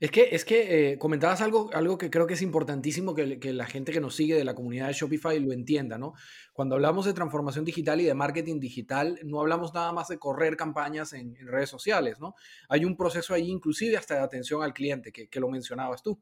Es 0.00 0.10
que, 0.10 0.28
es 0.32 0.44
que 0.44 0.92
eh, 0.92 0.98
comentabas 0.98 1.40
algo, 1.40 1.70
algo 1.72 1.98
que 1.98 2.10
creo 2.10 2.26
que 2.26 2.34
es 2.34 2.42
importantísimo 2.42 3.14
que, 3.14 3.38
la 3.52 3.66
gente 3.66 3.92
que 3.92 4.00
nos 4.00 4.14
sigue 4.14 4.36
de 4.36 4.44
la 4.44 4.54
comunidad 4.54 4.88
de 4.88 4.92
Shopify 4.92 5.38
lo 5.40 5.52
entienda, 5.52 5.98
¿no? 5.98 6.14
Cuando 6.52 6.76
hablamos 6.76 7.04
de 7.06 7.14
transformación 7.14 7.64
digital 7.64 8.00
y 8.00 8.04
de 8.04 8.14
marketing 8.14 8.60
digital, 8.60 9.18
no 9.24 9.40
hablamos 9.40 9.74
nada 9.74 9.92
más 9.92 10.08
de 10.08 10.18
correr 10.18 10.56
campañas 10.56 11.12
en, 11.12 11.34
redes 11.46 11.70
sociales, 11.70 12.20
¿no? 12.20 12.34
Hay 12.68 12.84
un 12.84 12.96
proceso 12.96 13.34
ahí 13.34 13.50
inclusive 13.50 13.96
hasta 13.96 14.14
de 14.14 14.20
atención 14.20 14.62
al 14.62 14.72
cliente, 14.72 15.12
que, 15.12 15.28
que 15.28 15.40
lo 15.40 15.48
mencionabas 15.48 16.02
tú. 16.02 16.20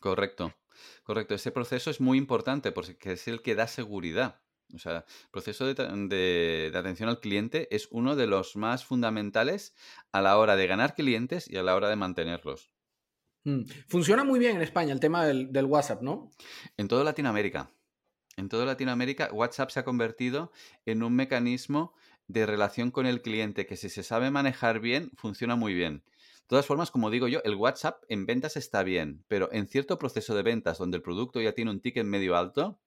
Correcto, 0.00 0.54
correcto. 1.02 1.34
Ese 1.34 1.50
proceso 1.50 1.90
es 1.90 2.00
muy 2.00 2.18
importante 2.18 2.72
porque 2.72 3.12
es 3.12 3.28
el 3.28 3.40
que 3.40 3.54
da 3.54 3.66
seguridad. 3.66 4.40
O 4.74 4.78
sea, 4.78 4.98
el 4.98 5.30
proceso 5.30 5.66
de, 5.66 6.72
atención 6.74 7.08
al 7.08 7.20
cliente 7.20 7.68
es 7.74 7.88
uno 7.90 8.16
de 8.16 8.26
los 8.26 8.56
más 8.56 8.84
fundamentales 8.84 9.74
a 10.12 10.20
la 10.20 10.38
hora 10.38 10.56
de 10.56 10.66
ganar 10.66 10.94
clientes 10.94 11.48
y 11.48 11.56
a 11.56 11.62
la 11.62 11.74
hora 11.74 11.88
de 11.88 11.96
mantenerlos. 11.96 12.70
Mm, 13.44 13.62
funciona 13.88 14.24
muy 14.24 14.38
bien 14.38 14.56
en 14.56 14.62
España 14.62 14.92
el 14.92 15.00
tema 15.00 15.24
del, 15.24 15.64
WhatsApp, 15.64 16.02
¿no? 16.02 16.30
En 16.76 16.88
toda 16.88 17.04
Latinoamérica. 17.04 17.70
En 18.36 18.48
toda 18.48 18.66
Latinoamérica, 18.66 19.30
WhatsApp 19.32 19.70
se 19.70 19.80
ha 19.80 19.84
convertido 19.84 20.52
en 20.84 21.02
un 21.02 21.14
mecanismo 21.14 21.94
de 22.26 22.44
relación 22.44 22.90
con 22.90 23.06
el 23.06 23.22
cliente 23.22 23.66
que 23.66 23.76
si 23.76 23.88
se 23.88 24.02
sabe 24.02 24.30
manejar 24.30 24.80
bien, 24.80 25.10
funciona 25.14 25.56
muy 25.56 25.74
bien. 25.74 26.02
De 26.40 26.48
todas 26.48 26.66
formas, 26.66 26.90
como 26.90 27.10
digo 27.10 27.28
yo, 27.28 27.40
el 27.44 27.54
WhatsApp 27.54 28.02
en 28.08 28.26
ventas 28.26 28.56
está 28.56 28.82
bien, 28.82 29.24
pero 29.26 29.48
en 29.52 29.68
cierto 29.68 29.98
proceso 29.98 30.34
de 30.34 30.42
ventas 30.42 30.78
donde 30.78 30.98
el 30.98 31.02
producto 31.02 31.40
ya 31.40 31.52
tiene 31.52 31.70
un 31.70 31.80
ticket 31.80 32.04
medio 32.04 32.36
alto, 32.36 32.80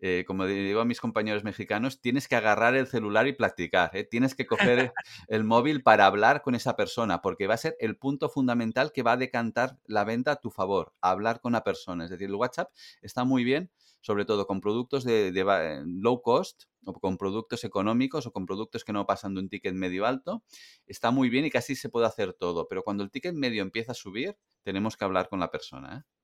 eh, 0.00 0.24
como 0.26 0.46
digo 0.46 0.80
a 0.80 0.84
mis 0.84 1.00
compañeros 1.00 1.44
mexicanos, 1.44 2.00
tienes 2.00 2.26
que 2.26 2.36
agarrar 2.36 2.74
el 2.74 2.86
celular 2.86 3.26
y 3.26 3.34
practicar. 3.34 3.90
¿eh? 3.94 4.04
Tienes 4.04 4.34
que 4.34 4.46
coger 4.46 4.92
el 5.28 5.44
móvil 5.44 5.82
para 5.82 6.06
hablar 6.06 6.42
con 6.42 6.54
esa 6.54 6.74
persona, 6.74 7.20
porque 7.20 7.46
va 7.46 7.54
a 7.54 7.58
ser 7.58 7.76
el 7.80 7.96
punto 7.96 8.28
fundamental 8.28 8.92
que 8.92 9.02
va 9.02 9.12
a 9.12 9.16
decantar 9.16 9.78
la 9.84 10.04
venta 10.04 10.32
a 10.32 10.36
tu 10.36 10.50
favor, 10.50 10.94
hablar 11.00 11.40
con 11.40 11.52
la 11.52 11.64
persona. 11.64 12.04
Es 12.04 12.10
decir, 12.10 12.28
el 12.28 12.34
WhatsApp 12.34 12.70
está 13.02 13.24
muy 13.24 13.44
bien, 13.44 13.70
sobre 14.00 14.24
todo 14.24 14.46
con 14.46 14.60
productos 14.60 15.04
de, 15.04 15.32
de 15.32 15.82
low 15.84 16.22
cost 16.22 16.64
o 16.86 16.94
con 16.94 17.18
productos 17.18 17.64
económicos 17.64 18.26
o 18.26 18.32
con 18.32 18.46
productos 18.46 18.84
que 18.84 18.94
no 18.94 19.06
pasan 19.06 19.34
de 19.34 19.40
un 19.40 19.48
ticket 19.50 19.74
medio 19.74 20.06
alto. 20.06 20.42
Está 20.86 21.10
muy 21.10 21.28
bien 21.28 21.44
y 21.44 21.50
casi 21.50 21.76
se 21.76 21.90
puede 21.90 22.06
hacer 22.06 22.32
todo, 22.32 22.68
pero 22.68 22.82
cuando 22.82 23.02
el 23.04 23.10
ticket 23.10 23.34
medio 23.34 23.62
empieza 23.62 23.92
a 23.92 23.94
subir, 23.94 24.38
tenemos 24.62 24.96
que 24.96 25.04
hablar 25.04 25.28
con 25.28 25.40
la 25.40 25.50
persona. 25.50 25.98
¿eh? 25.98 26.19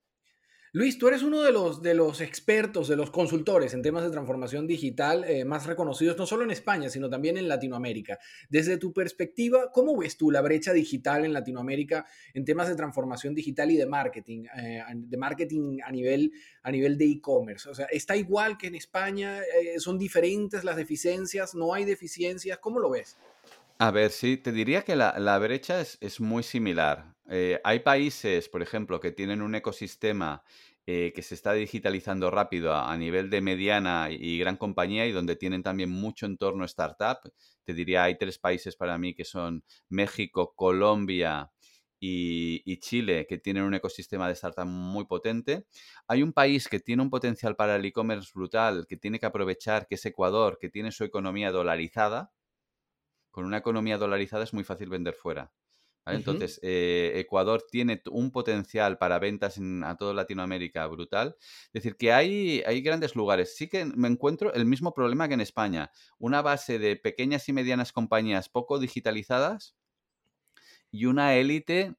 Luis, 0.72 0.98
tú 0.98 1.08
eres 1.08 1.22
uno 1.22 1.42
de 1.42 1.52
los, 1.52 1.80
de 1.80 1.94
los 1.94 2.20
expertos, 2.20 2.88
de 2.88 2.96
los 2.96 3.10
consultores 3.10 3.72
en 3.72 3.82
temas 3.82 4.04
de 4.04 4.10
transformación 4.10 4.66
digital 4.66 5.24
eh, 5.24 5.44
más 5.44 5.66
reconocidos, 5.66 6.18
no 6.18 6.26
solo 6.26 6.44
en 6.44 6.50
España, 6.50 6.90
sino 6.90 7.08
también 7.08 7.38
en 7.38 7.48
Latinoamérica. 7.48 8.18
Desde 8.50 8.76
tu 8.76 8.92
perspectiva, 8.92 9.70
¿cómo 9.72 9.96
ves 9.96 10.16
tú 10.16 10.30
la 10.30 10.42
brecha 10.42 10.72
digital 10.72 11.24
en 11.24 11.32
Latinoamérica 11.32 12.06
en 12.34 12.44
temas 12.44 12.68
de 12.68 12.74
transformación 12.74 13.34
digital 13.34 13.70
y 13.70 13.76
de 13.76 13.86
marketing, 13.86 14.44
eh, 14.56 14.82
de 14.94 15.16
marketing 15.16 15.78
a 15.84 15.90
nivel, 15.90 16.32
a 16.62 16.70
nivel 16.70 16.98
de 16.98 17.06
e-commerce? 17.06 17.68
O 17.68 17.74
sea, 17.74 17.86
¿está 17.86 18.16
igual 18.16 18.58
que 18.58 18.66
en 18.66 18.74
España? 18.74 19.40
Eh, 19.40 19.78
¿Son 19.78 19.96
diferentes 19.96 20.64
las 20.64 20.76
deficiencias? 20.76 21.54
¿No 21.54 21.72
hay 21.72 21.84
deficiencias? 21.84 22.58
¿Cómo 22.58 22.80
lo 22.80 22.90
ves? 22.90 23.16
A 23.78 23.90
ver, 23.90 24.10
sí, 24.10 24.36
te 24.36 24.52
diría 24.52 24.82
que 24.82 24.96
la, 24.96 25.38
brecha 25.38 25.80
es, 25.80 25.98
es, 26.00 26.20
muy 26.20 26.42
similar. 26.42 27.15
Hay 27.28 27.80
países, 27.80 28.48
por 28.48 28.62
ejemplo, 28.62 29.00
que 29.00 29.12
tienen 29.12 29.42
un 29.42 29.54
ecosistema 29.54 30.42
eh, 30.88 31.12
que 31.12 31.22
se 31.22 31.34
está 31.34 31.52
digitalizando 31.52 32.30
rápido 32.30 32.72
a, 32.72 32.96
nivel 32.96 33.28
de 33.28 33.40
mediana 33.40 34.08
y 34.08 34.38
gran 34.38 34.56
compañía 34.56 35.04
y 35.04 35.10
donde 35.10 35.34
tienen 35.34 35.64
también 35.64 35.90
mucho 35.90 36.26
entorno 36.26 36.64
startup. 36.64 37.18
Te 37.64 37.74
diría, 37.74 38.04
hay 38.04 38.16
tres 38.16 38.38
países 38.38 38.76
para 38.76 38.96
mí 38.96 39.12
que 39.12 39.24
son 39.24 39.64
México, 39.88 40.54
Colombia 40.54 41.50
y, 41.98 42.78
Chile, 42.78 43.26
que 43.28 43.38
tienen 43.38 43.64
un 43.64 43.74
ecosistema 43.74 44.28
de 44.28 44.34
startup 44.34 44.66
muy 44.66 45.06
potente. 45.06 45.66
Hay 46.06 46.22
un 46.22 46.32
país 46.32 46.68
que 46.68 46.78
tiene 46.78 47.02
un 47.02 47.10
potencial 47.10 47.56
para 47.56 47.74
el 47.76 47.84
e-commerce 47.84 48.30
brutal, 48.32 48.86
que 48.88 48.96
tiene 48.96 49.18
que 49.18 49.26
aprovechar, 49.26 49.88
que 49.88 49.96
es 49.96 50.06
Ecuador, 50.06 50.56
que 50.60 50.68
tiene 50.68 50.92
su 50.92 51.02
economía 51.02 51.50
dolarizada. 51.50 52.30
Con 53.32 53.44
una 53.44 53.58
economía 53.58 53.98
dolarizada 53.98 54.44
es 54.44 54.54
muy 54.54 54.62
fácil 54.62 54.88
vender 54.88 55.14
fuera. 55.14 55.52
Entonces, 56.06 56.60
eh, 56.62 57.12
Ecuador 57.16 57.64
tiene 57.68 58.00
un 58.10 58.30
potencial 58.30 58.96
para 58.96 59.18
ventas 59.18 59.58
en, 59.58 59.82
a 59.82 59.96
toda 59.96 60.14
Latinoamérica 60.14 60.86
brutal. 60.86 61.36
Es 61.40 61.82
decir, 61.82 61.96
que 61.96 62.12
hay, 62.12 62.62
hay 62.66 62.80
grandes 62.80 63.16
lugares. 63.16 63.56
Sí 63.56 63.68
que 63.68 63.84
me 63.84 64.08
encuentro 64.08 64.54
el 64.54 64.66
mismo 64.66 64.94
problema 64.94 65.26
que 65.26 65.34
en 65.34 65.40
España. 65.40 65.90
Una 66.18 66.42
base 66.42 66.78
de 66.78 66.96
pequeñas 66.96 67.48
y 67.48 67.52
medianas 67.52 67.92
compañías 67.92 68.48
poco 68.48 68.78
digitalizadas 68.78 69.74
y 70.90 71.06
una 71.06 71.34
élite 71.34 71.96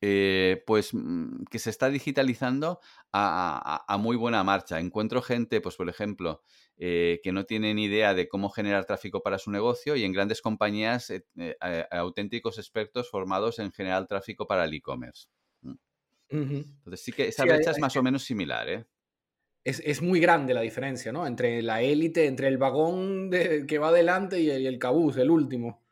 eh, 0.00 0.62
pues 0.64 0.94
mm, 0.94 1.44
que 1.50 1.58
se 1.58 1.70
está 1.70 1.90
digitalizando 1.90 2.80
a, 3.12 3.96
muy 3.98 4.16
buena 4.16 4.44
marcha. 4.44 4.78
Encuentro 4.78 5.22
gente, 5.22 5.60
pues 5.60 5.74
por 5.74 5.88
ejemplo, 5.88 6.42
eh, 6.76 7.20
que 7.24 7.32
no 7.32 7.46
tiene 7.46 7.74
ni 7.74 7.84
idea 7.84 8.14
de 8.14 8.28
cómo 8.28 8.48
generar 8.48 8.84
tráfico 8.84 9.22
para 9.22 9.38
su 9.38 9.50
negocio 9.50 9.96
y 9.96 10.04
en 10.04 10.12
grandes 10.12 10.40
compañías 10.40 11.10
eh, 11.10 11.24
auténticos 11.90 12.58
expertos 12.58 13.10
formados 13.10 13.58
en 13.58 13.72
generar 13.72 14.06
tráfico 14.06 14.46
para 14.46 14.66
el 14.66 14.74
e-commerce. 14.74 15.26
Mm. 15.62 15.74
Entonces 16.30 17.02
sí 17.02 17.10
que 17.10 17.28
esa 17.28 17.44
brecha 17.44 17.72
es 17.72 17.80
más 17.80 17.96
o 17.96 18.02
menos 18.02 18.22
similar, 18.22 18.86
Es, 19.64 20.00
muy 20.00 20.20
grande 20.20 20.54
la 20.54 20.60
diferencia, 20.60 21.10
¿no? 21.10 21.26
Entre 21.26 21.60
la 21.62 21.82
élite, 21.82 22.26
entre 22.26 22.46
el 22.48 22.58
vagón 22.58 23.30
que 23.30 23.78
va 23.78 23.88
adelante 23.88 24.38
y 24.38 24.50
el, 24.50 24.62
y 24.62 24.66
el 24.66 24.78
cabuz, 24.78 25.16
el 25.16 25.30
último. 25.30 25.82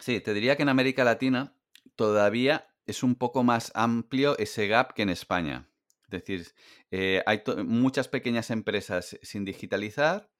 Sí, 0.00 0.20
te 0.20 0.34
diría 0.34 0.56
que 0.56 0.62
en 0.62 0.70
América 0.70 1.04
Latina 1.04 1.54
todavía 1.94 2.67
es 2.88 3.02
un 3.02 3.14
poco 3.14 3.44
más 3.44 3.70
amplio 3.74 4.36
ese 4.38 4.66
gap 4.66 4.94
que 4.94 5.02
en 5.02 5.10
España. 5.10 5.68
Es 6.04 6.10
decir, 6.10 6.54
eh, 6.90 7.22
hay 7.26 7.42
muchas 7.64 8.08
pequeñas 8.08 8.50
empresas 8.50 9.18
sin 9.22 9.44
digitalizar, 9.44 10.30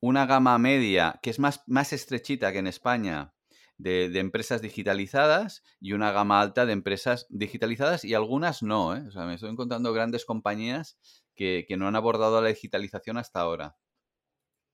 una 0.00 0.24
gama 0.26 0.56
media 0.58 1.18
que 1.22 1.30
es 1.30 1.40
más, 1.40 1.62
más 1.66 1.92
estrechita 1.92 2.52
que 2.52 2.58
en 2.58 2.68
España 2.68 3.34
de, 3.78 4.16
empresas 4.18 4.62
digitalizadas 4.62 5.64
y 5.80 5.92
una 5.92 6.12
gama 6.12 6.40
alta 6.40 6.66
de 6.66 6.72
empresas 6.72 7.26
digitalizadas 7.30 8.04
y 8.04 8.14
algunas 8.14 8.62
no. 8.62 8.96
¿eh? 8.96 9.02
O 9.08 9.10
sea, 9.10 9.24
me 9.24 9.34
estoy 9.34 9.50
encontrando 9.50 9.92
grandes 9.92 10.24
compañías 10.24 10.98
que, 11.34 11.64
que 11.66 11.76
no 11.76 11.88
han 11.88 11.96
abordado 11.96 12.40
la 12.40 12.48
digitalización 12.48 13.18
hasta 13.18 13.40
ahora. 13.40 13.76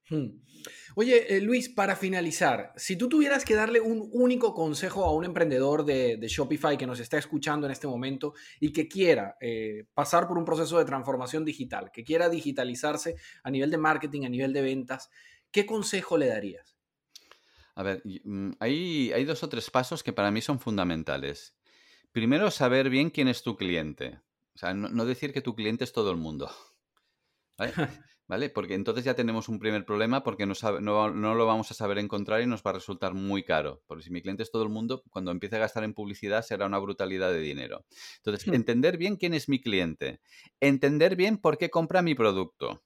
Hmm. 0.08 0.44
Oye, 0.96 1.36
eh, 1.36 1.40
Luis, 1.40 1.68
para 1.68 1.96
finalizar, 1.96 2.72
si 2.76 2.96
tú 2.96 3.08
tuvieras 3.08 3.44
que 3.44 3.54
darle 3.54 3.80
un 3.80 4.08
único 4.12 4.54
consejo 4.54 5.04
a 5.04 5.12
un 5.12 5.24
emprendedor 5.24 5.84
de, 5.84 6.18
Shopify 6.28 6.76
que 6.76 6.86
nos 6.86 7.00
está 7.00 7.18
escuchando 7.18 7.66
en 7.66 7.72
este 7.72 7.86
momento 7.86 8.34
y 8.60 8.72
que 8.72 8.86
quiera 8.86 9.36
eh, 9.40 9.86
pasar 9.94 10.28
por 10.28 10.38
un 10.38 10.44
proceso 10.44 10.78
de 10.78 10.84
transformación 10.84 11.44
digital, 11.44 11.90
que 11.92 12.04
quiera 12.04 12.28
digitalizarse 12.28 13.16
a 13.42 13.50
nivel 13.50 13.70
de 13.70 13.78
marketing, 13.78 14.24
a 14.24 14.28
nivel 14.28 14.52
de 14.52 14.62
ventas, 14.62 15.10
¿qué 15.50 15.66
consejo 15.66 16.16
le 16.16 16.28
darías? 16.28 16.76
A 17.74 17.82
ver, 17.82 18.02
mm, 18.04 18.52
hay, 18.60 19.12
hay 19.12 19.24
dos 19.24 19.42
o 19.42 19.48
tres 19.48 19.70
pasos 19.70 20.02
que 20.02 20.12
para 20.12 20.30
mí 20.30 20.40
son 20.40 20.60
fundamentales. 20.60 21.56
Primero, 22.12 22.50
saber 22.50 22.90
bien 22.90 23.10
quién 23.10 23.26
es 23.26 23.42
tu 23.42 23.56
cliente. 23.56 24.20
O 24.54 24.58
sea, 24.58 24.72
no, 24.72 25.04
decir 25.04 25.32
que 25.32 25.40
tu 25.40 25.56
cliente 25.56 25.82
es 25.82 25.92
todo 25.92 26.12
el 26.12 26.16
mundo. 26.16 26.50
¿Vale? 27.58 27.72
Porque 28.54 28.74
entonces 28.74 29.04
ya 29.04 29.14
tenemos 29.14 29.48
un 29.48 29.58
primer 29.58 29.84
problema 29.84 30.22
porque 30.22 30.46
no, 30.46 30.54
no, 30.80 31.34
lo 31.34 31.46
vamos 31.46 31.70
a 31.70 31.74
saber 31.74 31.98
encontrar 31.98 32.40
y 32.40 32.46
nos 32.46 32.62
va 32.62 32.70
a 32.70 32.74
resultar 32.74 33.14
muy 33.14 33.44
caro. 33.44 33.82
Porque 33.86 34.04
si 34.04 34.10
mi 34.10 34.22
cliente 34.22 34.42
es 34.42 34.50
todo 34.50 34.62
el 34.62 34.70
mundo, 34.70 35.02
cuando 35.10 35.30
empiece 35.30 35.56
a 35.56 35.60
gastar 35.60 35.84
en 35.84 35.94
publicidad 35.94 36.42
será 36.42 36.66
una 36.66 36.78
brutalidad 36.78 37.30
de 37.30 37.40
dinero. 37.40 37.84
Entonces, 38.16 38.46
hmm. 38.46 38.54
entender 38.54 38.96
bien 38.96 39.16
quién 39.16 39.34
es 39.34 39.48
mi 39.48 39.60
cliente. 39.60 40.20
Entender 40.60 41.16
bien 41.16 41.38
por 41.38 41.58
qué 41.58 41.70
compra 41.70 42.02
mi 42.02 42.14
producto. 42.14 42.82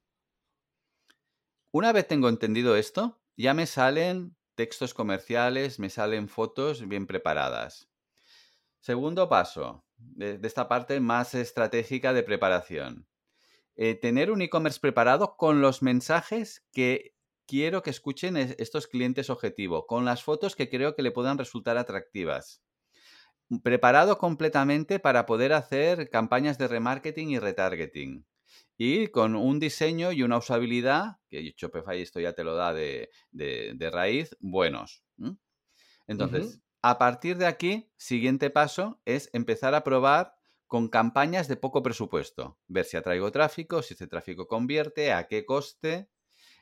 Una 1.71 1.93
vez 1.93 2.09
tengo 2.09 2.29
entendido 2.29 2.77
esto, 2.77 3.21
ya 3.37 3.55
me 3.55 3.67
salen 3.67 4.37
textos 4.55 4.93
comerciales, 4.93 5.79
me 5.79 5.91
salen 5.91 6.29
fotos 6.29 6.87
bien 6.89 7.07
preparadas. 7.07 7.89
Segundo 8.81 9.29
paso, 9.29 9.85
de, 9.97 10.41
esta 10.43 10.69
parte 10.69 11.01
más 11.01 11.35
estratégica 11.35 12.13
de 12.13 12.23
preparación. 12.23 13.08
Eh, 13.81 13.95
tener 13.95 14.33
un 14.33 14.43
e-commerce 14.43 14.81
preparado 14.81 15.37
con 15.37 15.61
los 15.61 15.83
mensajes 15.83 16.67
que 16.73 17.15
quiero 17.47 17.85
que 17.85 17.91
escuchen 17.91 18.37
estos 18.37 18.89
clientes 18.89 19.31
objetivo, 19.31 19.87
con 19.87 20.05
las 20.05 20.25
fotos 20.25 20.57
que 20.57 20.69
creo 20.69 20.97
que 20.97 21.03
le 21.03 21.13
puedan 21.13 21.39
resultar 21.39 21.79
atractivas. 21.79 22.61
Preparado 23.63 24.19
completamente 24.19 24.99
para 24.99 25.27
poder 25.27 25.53
hacer 25.53 26.11
campañas 26.11 26.59
de 26.59 26.67
remarketing 26.67 27.31
y 27.31 27.39
retargeting 27.39 28.27
y 28.77 29.09
con 29.09 29.37
un 29.37 29.61
diseño 29.61 30.11
y 30.11 30.25
una 30.25 30.39
usabilidad, 30.39 31.19
que 31.29 31.55
Shopify 31.57 32.03
esto 32.03 32.19
ya 32.19 32.33
te 32.33 32.43
lo 32.43 32.57
da 32.57 32.75
de, 32.75 33.11
raíz, 33.93 34.37
buenos. 34.41 35.05
Entonces, 36.09 36.61
a 36.83 36.99
partir 36.99 37.39
de 37.39 37.47
aquí, 37.47 37.93
siguiente 37.97 38.51
paso 38.51 39.01
es 39.05 39.31
empezar 39.33 39.75
a 39.75 39.85
probar 39.85 40.38
con 40.69 40.89
campañas 40.89 41.49
de 41.49 41.57
poco 41.57 41.83
presupuesto, 41.83 42.59
ver 42.69 42.85
si 42.85 42.97
atraigo 42.97 43.33
tráfico, 43.33 43.83
si 43.83 43.95
ese 43.95 44.07
tráfico 44.07 44.47
convierte, 44.47 45.13
a 45.13 45.27
qué 45.27 45.45
coste. 45.47 46.11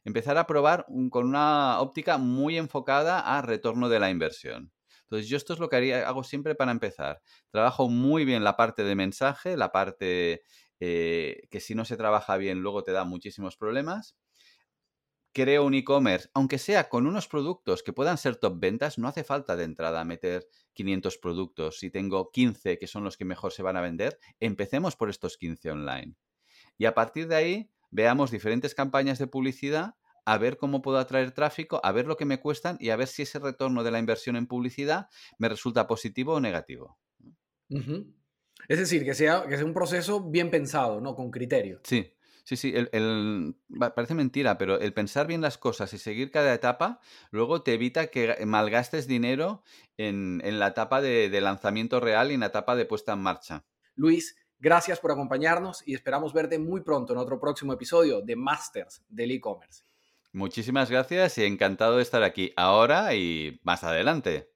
Empezar 0.04 0.38
a 0.38 0.46
probar 0.46 0.86
con 1.10 1.26
una 1.26 1.80
óptica 1.80 2.18
muy 2.18 2.56
enfocada 2.58 3.20
a 3.20 3.42
retorno 3.42 3.88
de 3.88 4.00
la 4.00 4.10
inversión. 4.10 4.72
Entonces, 5.02 5.28
yo 5.28 5.36
esto 5.36 5.52
es 5.52 5.60
lo 5.60 5.68
que 5.68 5.94
hago 5.94 6.24
siempre 6.24 6.54
para 6.54 6.72
empezar. 6.72 7.22
Trabajo 7.50 7.88
muy 7.88 8.24
bien 8.24 8.44
la 8.44 8.56
parte 8.56 8.84
de 8.84 8.94
mensaje, 8.96 9.56
la 9.56 9.72
parte 9.72 10.42
eh, 10.80 11.42
que 11.50 11.60
si 11.60 11.74
no 11.74 11.84
se 11.84 11.96
trabaja 11.96 12.36
bien 12.36 12.60
luego 12.60 12.82
te 12.84 12.92
da 12.92 13.04
muchísimos 13.04 13.56
problemas. 13.56 14.16
Creo 15.36 15.66
un 15.66 15.74
e-commerce, 15.74 16.30
aunque 16.32 16.56
sea 16.56 16.88
con 16.88 17.06
unos 17.06 17.28
productos 17.28 17.82
que 17.82 17.92
puedan 17.92 18.16
ser 18.16 18.36
top 18.36 18.58
ventas, 18.58 18.96
no 18.96 19.06
hace 19.06 19.22
falta 19.22 19.54
de 19.54 19.64
entrada 19.64 20.02
meter 20.02 20.48
500 20.72 21.18
productos. 21.18 21.78
Si 21.78 21.90
tengo 21.90 22.30
15 22.30 22.78
que 22.78 22.86
son 22.86 23.04
los 23.04 23.18
que 23.18 23.26
mejor 23.26 23.52
se 23.52 23.62
van 23.62 23.76
a 23.76 23.82
vender, 23.82 24.18
empecemos 24.40 24.96
por 24.96 25.10
estos 25.10 25.36
15 25.36 25.72
online. 25.72 26.14
Y 26.78 26.86
a 26.86 26.94
partir 26.94 27.28
de 27.28 27.36
ahí, 27.36 27.70
veamos 27.90 28.30
diferentes 28.30 28.74
campañas 28.74 29.18
de 29.18 29.26
publicidad 29.26 29.96
a 30.24 30.38
ver 30.38 30.56
cómo 30.56 30.80
puedo 30.80 30.96
atraer 30.96 31.32
tráfico, 31.32 31.82
a 31.84 31.92
ver 31.92 32.06
lo 32.06 32.16
que 32.16 32.24
me 32.24 32.40
cuestan 32.40 32.78
y 32.80 32.88
a 32.88 32.96
ver 32.96 33.06
si 33.06 33.20
ese 33.20 33.38
retorno 33.38 33.84
de 33.84 33.90
la 33.90 33.98
inversión 33.98 34.36
en 34.36 34.46
publicidad 34.46 35.10
me 35.36 35.50
resulta 35.50 35.86
positivo 35.86 36.32
o 36.32 36.40
negativo. 36.40 36.98
Es 37.68 38.78
decir, 38.78 39.04
que 39.04 39.12
sea, 39.12 39.44
que 39.46 39.58
sea 39.58 39.66
un 39.66 39.74
proceso 39.74 40.30
bien 40.30 40.50
pensado, 40.50 40.98
¿no? 41.02 41.14
Con 41.14 41.30
criterio. 41.30 41.82
Sí, 41.84 42.15
sí, 42.46 42.56
sí. 42.56 42.72
El, 42.92 43.56
parece 43.94 44.14
mentira, 44.14 44.56
pero 44.56 44.78
el 44.78 44.92
pensar 44.92 45.26
bien 45.26 45.40
las 45.40 45.58
cosas 45.58 45.92
y 45.92 45.98
seguir 45.98 46.30
cada 46.30 46.54
etapa, 46.54 47.00
luego 47.30 47.62
te 47.62 47.74
evita 47.74 48.06
que 48.06 48.36
malgastes 48.46 49.08
dinero 49.08 49.64
en, 49.96 50.40
la 50.58 50.68
etapa 50.68 51.00
de, 51.00 51.28
de 51.28 51.40
lanzamiento 51.40 51.98
real 51.98 52.30
y 52.30 52.34
en 52.34 52.40
la 52.40 52.46
etapa 52.46 52.76
de 52.76 52.86
puesta 52.86 53.14
en 53.14 53.18
marcha. 53.18 53.64
Luis, 53.96 54.36
gracias 54.60 55.00
por 55.00 55.10
acompañarnos 55.10 55.82
y 55.86 55.94
esperamos 55.94 56.32
verte 56.32 56.58
muy 56.58 56.82
pronto 56.82 57.12
en 57.12 57.18
otro 57.18 57.40
próximo 57.40 57.72
episodio 57.72 58.22
de 58.22 58.36
Masters 58.36 59.02
del 59.08 59.32
e-commerce. 59.32 59.82
Muchísimas 60.32 60.90
gracias 60.90 61.38
y 61.38 61.44
encantado 61.44 61.96
de 61.96 62.02
estar 62.02 62.22
aquí 62.22 62.52
ahora 62.56 63.14
y 63.14 63.58
más 63.64 63.82
adelante. 63.82 64.55